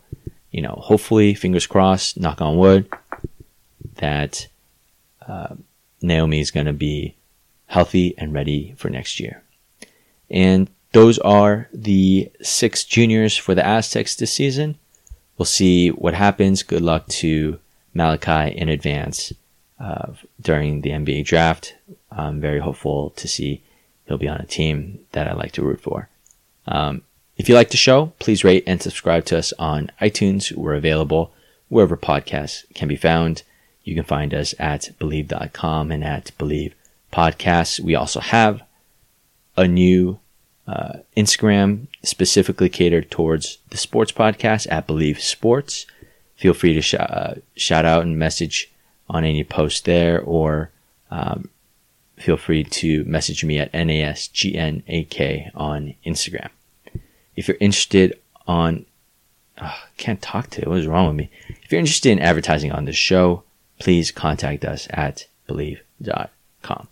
you 0.51 0.61
know, 0.61 0.79
hopefully, 0.83 1.33
fingers 1.33 1.67
crossed, 1.67 2.19
knock 2.19 2.41
on 2.41 2.57
wood, 2.57 2.89
that 3.95 4.47
uh, 5.27 5.55
Naomi 6.01 6.39
is 6.39 6.51
going 6.51 6.65
to 6.65 6.73
be 6.73 7.15
healthy 7.67 8.15
and 8.17 8.33
ready 8.33 8.73
for 8.77 8.89
next 8.89 9.19
year. 9.19 9.43
And 10.29 10.69
those 10.93 11.19
are 11.19 11.69
the 11.73 12.31
six 12.41 12.83
juniors 12.83 13.35
for 13.37 13.53
the 13.53 13.65
Aztecs 13.65 14.15
this 14.15 14.33
season. 14.33 14.77
We'll 15.37 15.45
see 15.45 15.89
what 15.89 16.13
happens. 16.13 16.63
Good 16.63 16.81
luck 16.81 17.07
to 17.07 17.59
Malachi 17.93 18.55
in 18.57 18.69
advance 18.69 19.33
uh, 19.79 20.13
during 20.41 20.81
the 20.81 20.91
NBA 20.91 21.25
draft. 21.25 21.75
I'm 22.11 22.41
very 22.41 22.59
hopeful 22.59 23.11
to 23.11 23.27
see 23.27 23.61
he'll 24.07 24.17
be 24.17 24.27
on 24.27 24.39
a 24.39 24.45
team 24.45 24.99
that 25.11 25.27
I 25.27 25.33
like 25.33 25.51
to 25.53 25.63
root 25.63 25.81
for. 25.81 26.09
Um, 26.65 27.03
if 27.37 27.47
you 27.47 27.55
like 27.55 27.69
the 27.69 27.77
show, 27.77 28.13
please 28.19 28.43
rate 28.43 28.63
and 28.65 28.81
subscribe 28.81 29.25
to 29.25 29.37
us 29.37 29.53
on 29.59 29.91
iTunes. 30.01 30.51
We're 30.51 30.73
available 30.73 31.31
wherever 31.69 31.95
podcasts 31.95 32.63
can 32.73 32.87
be 32.87 32.95
found. 32.95 33.43
You 33.87 33.95
can 33.95 34.03
find 34.03 34.33
us 34.33 34.53
at 34.59 34.89
bleav.com 34.99 35.91
and 35.93 36.03
at 36.03 36.31
bleav 36.37 36.73
podcasts. 37.13 37.79
We 37.79 37.95
also 37.95 38.19
have 38.19 38.61
a 39.55 39.65
new 39.65 40.19
uh, 40.67 40.97
Instagram 41.15 41.87
specifically 42.03 42.67
catered 42.67 43.09
towards 43.09 43.59
the 43.69 43.77
sports 43.77 44.11
podcast 44.11 44.67
at 44.69 44.89
Bleav 44.89 45.21
Sports. 45.21 45.85
Feel 46.35 46.53
free 46.53 46.73
to 46.73 46.81
sh- 46.81 46.95
uh, 46.95 47.35
shout 47.55 47.85
out 47.85 48.01
and 48.01 48.19
message 48.19 48.69
on 49.09 49.23
any 49.23 49.45
post 49.45 49.85
there, 49.85 50.19
or 50.19 50.69
um, 51.09 51.49
feel 52.17 52.35
free 52.35 52.65
to 52.65 53.05
message 53.05 53.45
me 53.45 53.57
at 53.57 53.71
NASGNAK 53.71 55.51
on 55.55 55.93
Instagram. 56.05 56.49
If 57.37 57.47
you're 57.47 57.57
interested 57.61 58.19
on, 58.45 58.85
oh, 59.61 59.79
can't 59.95 60.21
talk 60.21 60.49
to, 60.49 60.61
it, 60.63 60.67
what 60.67 60.79
is 60.79 60.87
wrong 60.87 61.07
with 61.07 61.15
me? 61.15 61.29
If 61.63 61.71
you're 61.71 61.79
interested 61.79 62.11
in 62.11 62.19
advertising 62.19 62.73
on 62.73 62.83
this 62.83 62.97
show, 62.97 63.43
please 63.79 64.11
contact 64.11 64.65
us 64.65 64.87
at 64.89 65.27
bleav.com. 65.47 66.87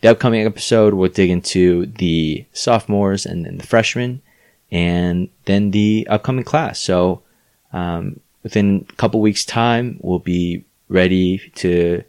The 0.00 0.10
upcoming 0.10 0.44
episode 0.44 0.94
will 0.94 1.08
dig 1.08 1.30
into 1.30 1.86
the 1.86 2.44
sophomores 2.52 3.24
and 3.24 3.46
then 3.46 3.58
the 3.58 3.66
freshmen 3.66 4.20
and 4.70 5.28
then 5.44 5.70
the 5.70 6.06
upcoming 6.10 6.44
class. 6.44 6.80
So, 6.80 7.22
um, 7.72 8.20
within 8.42 8.86
a 8.88 8.92
couple 8.94 9.20
weeks 9.20 9.44
time, 9.44 9.98
we'll 10.00 10.18
be 10.18 10.64
ready 10.88 11.38
to 11.56 12.02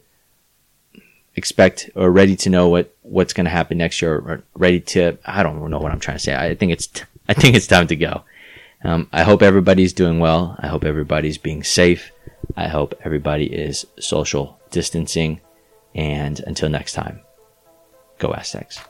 expect 1.36 1.90
or 1.94 2.10
ready 2.10 2.36
to 2.36 2.50
know 2.50 2.68
what, 2.68 2.94
what's 3.02 3.32
going 3.32 3.44
to 3.44 3.50
happen 3.50 3.78
next 3.78 4.02
year 4.02 4.16
or 4.16 4.42
ready 4.54 4.80
to, 4.80 5.16
I 5.24 5.42
don't 5.42 5.70
know 5.70 5.78
what 5.78 5.92
I'm 5.92 6.00
trying 6.00 6.16
to 6.16 6.22
say. 6.22 6.34
I 6.34 6.54
think 6.54 6.72
it's, 6.72 6.88
t- 6.88 7.04
I 7.28 7.34
think 7.34 7.54
it's 7.54 7.66
time 7.66 7.86
to 7.88 7.96
go. 7.96 8.24
Um, 8.82 9.08
I 9.12 9.22
hope 9.22 9.42
everybody's 9.42 9.92
doing 9.92 10.18
well. 10.18 10.56
I 10.58 10.66
hope 10.66 10.84
everybody's 10.84 11.38
being 11.38 11.62
safe. 11.62 12.10
I 12.56 12.68
hope 12.68 12.94
everybody 13.04 13.46
is 13.46 13.86
social 13.98 14.60
distancing. 14.70 15.40
And 15.94 16.40
until 16.40 16.68
next 16.68 16.92
time, 16.92 17.20
go 18.18 18.32
Aztecs. 18.32 18.80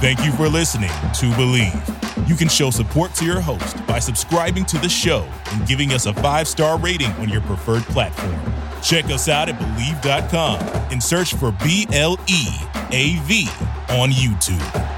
Thank 0.00 0.24
you 0.24 0.30
for 0.32 0.48
listening 0.48 0.90
to 0.90 1.26
Bleav. 1.32 2.28
You 2.28 2.36
can 2.36 2.48
show 2.48 2.70
support 2.70 3.14
to 3.14 3.24
your 3.24 3.40
host 3.40 3.84
by 3.86 3.98
subscribing 3.98 4.64
to 4.66 4.78
the 4.78 4.88
show 4.88 5.26
and 5.52 5.66
giving 5.66 5.92
us 5.92 6.06
a 6.06 6.14
five 6.14 6.46
star 6.46 6.78
rating 6.78 7.10
on 7.12 7.28
your 7.28 7.40
preferred 7.42 7.82
platform. 7.84 8.38
Check 8.80 9.06
us 9.06 9.28
out 9.28 9.48
at 9.48 9.58
Bleav.com 9.58 10.60
and 10.92 11.02
search 11.02 11.34
for 11.34 11.52
B 11.64 11.86
L 11.92 12.16
E 12.28 12.46
A 12.92 13.16
V 13.24 13.48
on 13.90 14.10
YouTube. 14.10 14.97